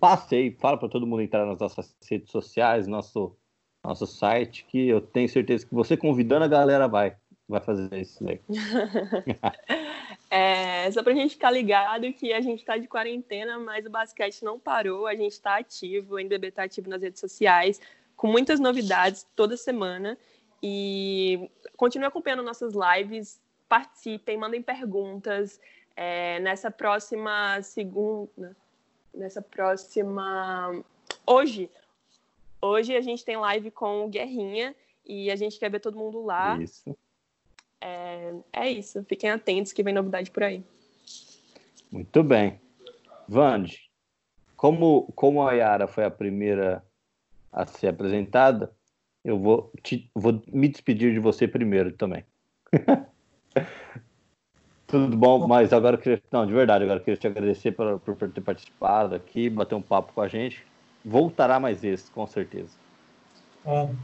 passe 0.00 0.34
aí, 0.34 0.50
fala 0.52 0.76
para 0.76 0.88
todo 0.88 1.06
mundo 1.06 1.22
entrar 1.22 1.46
nas 1.46 1.58
nossas 1.58 1.94
redes 2.08 2.30
sociais, 2.30 2.86
nosso 2.86 3.36
nosso 3.84 4.06
site, 4.06 4.64
que 4.68 4.88
eu 4.88 5.00
tenho 5.00 5.28
certeza 5.28 5.66
que 5.66 5.74
você 5.74 5.96
convidando 5.96 6.44
a 6.44 6.48
galera 6.48 6.86
vai 6.86 7.16
vai 7.52 7.60
fazer 7.60 7.94
isso 8.00 8.24
daí. 8.24 8.40
é, 10.30 10.90
só 10.90 11.02
pra 11.02 11.14
gente 11.14 11.34
ficar 11.34 11.50
ligado 11.50 12.12
que 12.12 12.32
a 12.32 12.40
gente 12.40 12.64
tá 12.64 12.76
de 12.76 12.88
quarentena, 12.88 13.58
mas 13.58 13.86
o 13.86 13.90
basquete 13.90 14.42
não 14.42 14.58
parou, 14.58 15.06
a 15.06 15.14
gente 15.14 15.40
tá 15.40 15.58
ativo, 15.58 16.14
o 16.14 16.18
NBB 16.18 16.50
tá 16.50 16.64
ativo 16.64 16.88
nas 16.88 17.02
redes 17.02 17.20
sociais, 17.20 17.80
com 18.16 18.26
muitas 18.26 18.58
novidades 18.58 19.26
toda 19.36 19.56
semana. 19.56 20.18
E 20.62 21.50
continue 21.76 22.06
acompanhando 22.06 22.42
nossas 22.42 22.72
lives, 22.74 23.40
participem, 23.68 24.36
mandem 24.36 24.62
perguntas. 24.62 25.60
É, 25.94 26.40
nessa 26.40 26.70
próxima 26.70 27.60
segunda. 27.62 28.56
Nessa 29.12 29.42
próxima. 29.42 30.82
Hoje. 31.26 31.70
Hoje 32.60 32.96
a 32.96 33.00
gente 33.00 33.24
tem 33.24 33.36
live 33.36 33.70
com 33.72 34.04
o 34.04 34.08
Guerrinha 34.08 34.74
e 35.04 35.30
a 35.30 35.36
gente 35.36 35.58
quer 35.58 35.68
ver 35.70 35.80
todo 35.80 35.98
mundo 35.98 36.22
lá. 36.24 36.56
Isso. 36.62 36.96
É, 37.82 38.32
é 38.52 38.70
isso. 38.70 39.02
Fiquem 39.04 39.30
atentos 39.30 39.72
que 39.72 39.82
vem 39.82 39.92
novidade 39.92 40.30
por 40.30 40.44
aí. 40.44 40.62
Muito 41.90 42.22
bem. 42.22 42.60
Vande, 43.28 43.90
como, 44.56 45.10
como 45.16 45.46
a 45.46 45.52
Yara 45.52 45.88
foi 45.88 46.04
a 46.04 46.10
primeira 46.10 46.84
a 47.50 47.66
ser 47.66 47.88
apresentada, 47.88 48.72
eu 49.24 49.38
vou, 49.38 49.72
te, 49.82 50.08
vou 50.14 50.40
me 50.48 50.68
despedir 50.68 51.12
de 51.12 51.18
você 51.18 51.48
primeiro 51.48 51.92
também. 51.92 52.24
Tudo 54.86 55.16
bom, 55.16 55.48
mas 55.48 55.72
agora 55.72 55.96
eu 55.96 56.00
queria. 56.00 56.22
Não, 56.30 56.46
de 56.46 56.52
verdade, 56.52 56.84
agora 56.84 57.00
eu 57.00 57.04
queria 57.04 57.18
te 57.18 57.26
agradecer 57.26 57.72
por, 57.72 57.98
por 57.98 58.30
ter 58.30 58.40
participado 58.42 59.14
aqui, 59.14 59.48
bater 59.48 59.74
um 59.74 59.82
papo 59.82 60.12
com 60.12 60.20
a 60.20 60.28
gente. 60.28 60.64
Voltará 61.04 61.58
mais 61.58 61.80
vezes, 61.80 62.08
com 62.10 62.26
certeza. 62.26 62.76
Bom, 63.64 63.94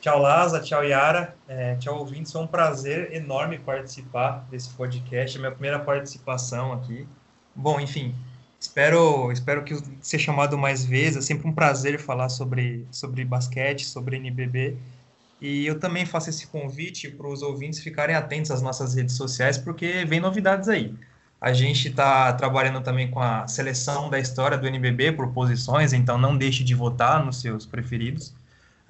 tchau, 0.00 0.18
Laza, 0.18 0.60
tchau, 0.60 0.82
Yara, 0.82 1.34
é, 1.48 1.76
tchau, 1.76 1.98
ouvintes. 1.98 2.32
Foi 2.32 2.42
um 2.42 2.46
prazer 2.46 3.12
enorme 3.14 3.58
participar 3.58 4.46
desse 4.50 4.70
podcast, 4.70 5.36
é 5.36 5.40
minha 5.40 5.52
primeira 5.52 5.78
participação 5.78 6.72
aqui. 6.72 7.06
Bom, 7.54 7.78
enfim, 7.80 8.14
Espero, 8.60 9.32
espero 9.32 9.64
que 9.64 9.74
ser 10.02 10.18
chamado 10.18 10.58
mais 10.58 10.84
vezes. 10.84 11.16
É 11.16 11.20
sempre 11.22 11.48
um 11.48 11.52
prazer 11.52 11.98
falar 11.98 12.28
sobre, 12.28 12.86
sobre 12.90 13.24
basquete, 13.24 13.86
sobre 13.86 14.16
NBB. 14.16 14.76
E 15.40 15.66
eu 15.66 15.80
também 15.80 16.04
faço 16.04 16.28
esse 16.28 16.46
convite 16.46 17.08
para 17.08 17.26
os 17.26 17.40
ouvintes 17.40 17.80
ficarem 17.80 18.14
atentos 18.14 18.50
às 18.50 18.60
nossas 18.60 18.94
redes 18.94 19.16
sociais, 19.16 19.56
porque 19.56 20.04
vem 20.04 20.20
novidades 20.20 20.68
aí. 20.68 20.94
A 21.40 21.54
gente 21.54 21.88
está 21.88 22.30
trabalhando 22.34 22.82
também 22.82 23.10
com 23.10 23.20
a 23.20 23.48
seleção 23.48 24.10
da 24.10 24.18
história 24.18 24.58
do 24.58 24.66
NBB 24.66 25.12
por 25.12 25.32
posições, 25.32 25.94
então 25.94 26.18
não 26.18 26.36
deixe 26.36 26.62
de 26.62 26.74
votar 26.74 27.24
nos 27.24 27.40
seus 27.40 27.64
preferidos. 27.64 28.34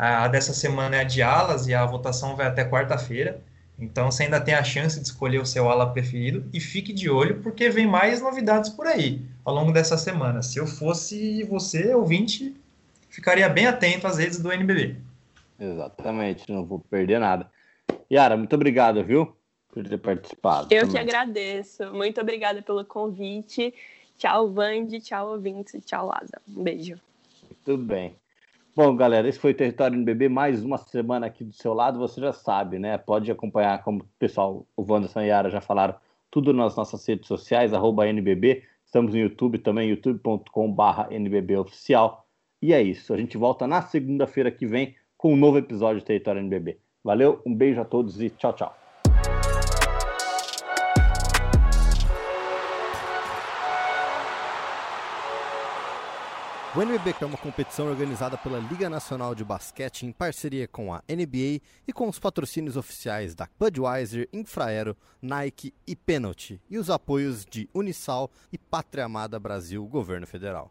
A 0.02 0.28
dessa 0.28 0.54
semana 0.54 0.96
é 0.96 1.00
a 1.00 1.04
de 1.04 1.20
alas 1.20 1.66
e 1.66 1.74
a 1.74 1.84
votação 1.84 2.34
vai 2.34 2.46
até 2.46 2.64
quarta-feira. 2.64 3.38
Então 3.78 4.10
você 4.10 4.22
ainda 4.22 4.40
tem 4.40 4.54
a 4.54 4.64
chance 4.64 4.98
de 4.98 5.04
escolher 5.06 5.38
o 5.38 5.44
seu 5.44 5.68
ala 5.68 5.92
preferido 5.92 6.48
e 6.54 6.58
fique 6.58 6.90
de 6.90 7.10
olho 7.10 7.42
porque 7.42 7.68
vem 7.68 7.86
mais 7.86 8.22
novidades 8.22 8.70
por 8.70 8.86
aí 8.86 9.20
ao 9.44 9.54
longo 9.54 9.72
dessa 9.72 9.98
semana. 9.98 10.40
Se 10.40 10.56
eu 10.56 10.66
fosse 10.66 11.44
você, 11.44 11.94
ouvinte, 11.94 12.56
ficaria 13.10 13.46
bem 13.46 13.66
atento 13.66 14.06
às 14.06 14.16
redes 14.16 14.38
do 14.38 14.50
NBB. 14.50 14.96
Exatamente, 15.58 16.50
não 16.50 16.64
vou 16.64 16.78
perder 16.78 17.20
nada. 17.20 17.50
Yara, 18.10 18.38
muito 18.38 18.54
obrigado, 18.54 19.04
viu, 19.04 19.36
por 19.68 19.86
ter 19.86 19.98
participado. 19.98 20.68
Eu 20.70 20.86
também. 20.86 20.92
que 20.92 20.98
agradeço. 20.98 21.92
Muito 21.92 22.18
obrigada 22.18 22.62
pelo 22.62 22.86
convite. 22.86 23.74
Tchau, 24.16 24.50
Vande, 24.50 24.98
tchau, 24.98 25.32
ouvintes, 25.32 25.84
tchau, 25.84 26.06
Laza. 26.06 26.40
Um 26.48 26.62
beijo. 26.62 26.96
Tudo 27.66 27.84
bem. 27.84 28.16
Bom, 28.82 28.96
galera, 28.96 29.28
esse 29.28 29.38
foi 29.38 29.50
o 29.50 29.54
Território 29.54 29.94
NBB, 29.94 30.30
mais 30.30 30.64
uma 30.64 30.78
semana 30.78 31.26
aqui 31.26 31.44
do 31.44 31.52
seu 31.52 31.74
lado, 31.74 31.98
você 31.98 32.18
já 32.18 32.32
sabe, 32.32 32.78
né? 32.78 32.96
Pode 32.96 33.30
acompanhar, 33.30 33.84
como 33.84 34.00
o 34.00 34.06
pessoal, 34.18 34.66
o 34.74 34.82
Wanderson 34.90 35.20
e 35.20 35.24
a 35.24 35.26
Yara 35.26 35.50
já 35.50 35.60
falaram, 35.60 35.94
tudo 36.30 36.54
nas 36.54 36.74
nossas 36.76 37.06
redes 37.06 37.28
sociais, 37.28 37.72
NBB, 37.74 38.62
estamos 38.82 39.12
no 39.12 39.20
YouTube 39.20 39.58
também, 39.58 39.90
youtube.com.br 39.90 41.10
NBBOficial. 41.10 42.26
E 42.62 42.72
é 42.72 42.80
isso, 42.80 43.12
a 43.12 43.18
gente 43.18 43.36
volta 43.36 43.66
na 43.66 43.82
segunda-feira 43.82 44.50
que 44.50 44.64
vem 44.64 44.96
com 45.14 45.34
um 45.34 45.36
novo 45.36 45.58
episódio 45.58 46.00
do 46.00 46.06
Território 46.06 46.40
NBB. 46.40 46.78
Valeu, 47.04 47.42
um 47.44 47.54
beijo 47.54 47.82
a 47.82 47.84
todos 47.84 48.18
e 48.22 48.30
tchau, 48.30 48.54
tchau. 48.54 48.74
O 56.72 56.80
NBB 56.80 57.16
é 57.20 57.26
uma 57.26 57.36
competição 57.36 57.88
organizada 57.88 58.38
pela 58.38 58.60
Liga 58.60 58.88
Nacional 58.88 59.34
de 59.34 59.42
Basquete 59.44 60.06
em 60.06 60.12
parceria 60.12 60.68
com 60.68 60.94
a 60.94 61.02
NBA 61.08 61.60
e 61.84 61.92
com 61.92 62.08
os 62.08 62.20
patrocínios 62.20 62.76
oficiais 62.76 63.34
da 63.34 63.48
Budweiser, 63.58 64.28
Infraero, 64.32 64.96
Nike 65.20 65.74
e 65.84 65.96
Penalty 65.96 66.62
e 66.70 66.78
os 66.78 66.88
apoios 66.88 67.44
de 67.44 67.68
Unisal 67.74 68.30
e 68.52 68.56
Pátria 68.56 69.04
Amada 69.04 69.36
Brasil, 69.40 69.84
Governo 69.84 70.28
Federal. 70.28 70.70